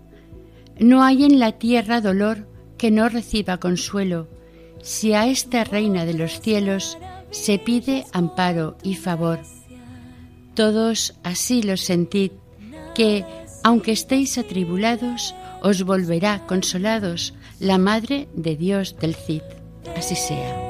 no 0.79 1.03
hay 1.03 1.25
en 1.25 1.39
la 1.39 1.51
tierra 1.53 1.99
dolor 1.99 2.47
que 2.77 2.89
no 2.89 3.09
reciba 3.09 3.57
consuelo, 3.57 4.29
si 4.81 5.13
a 5.13 5.27
esta 5.27 5.65
Reina 5.65 6.05
de 6.05 6.13
los 6.13 6.39
cielos 6.39 6.97
se 7.31 7.59
pide 7.59 8.05
amparo 8.13 8.77
y 8.81 8.95
favor. 8.95 9.39
Todos 10.55 11.15
así 11.23 11.63
lo 11.63 11.75
sentid, 11.75 12.31
que, 12.95 13.25
aunque 13.63 13.91
estéis 13.91 14.37
atribulados, 14.37 15.35
os 15.61 15.83
volverá 15.83 16.45
consolados 16.47 17.33
la 17.59 17.77
Madre 17.77 18.29
de 18.33 18.55
Dios 18.55 18.95
del 18.99 19.15
Cid. 19.15 19.41
Así 19.97 20.15
sea. 20.15 20.62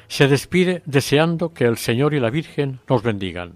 se 0.08 0.28
despide 0.28 0.84
deseando 0.86 1.54
que 1.54 1.64
el 1.64 1.78
Señor 1.78 2.14
y 2.14 2.20
la 2.20 2.30
Virgen 2.30 2.82
nos 2.88 3.02
bendigan. 3.02 3.56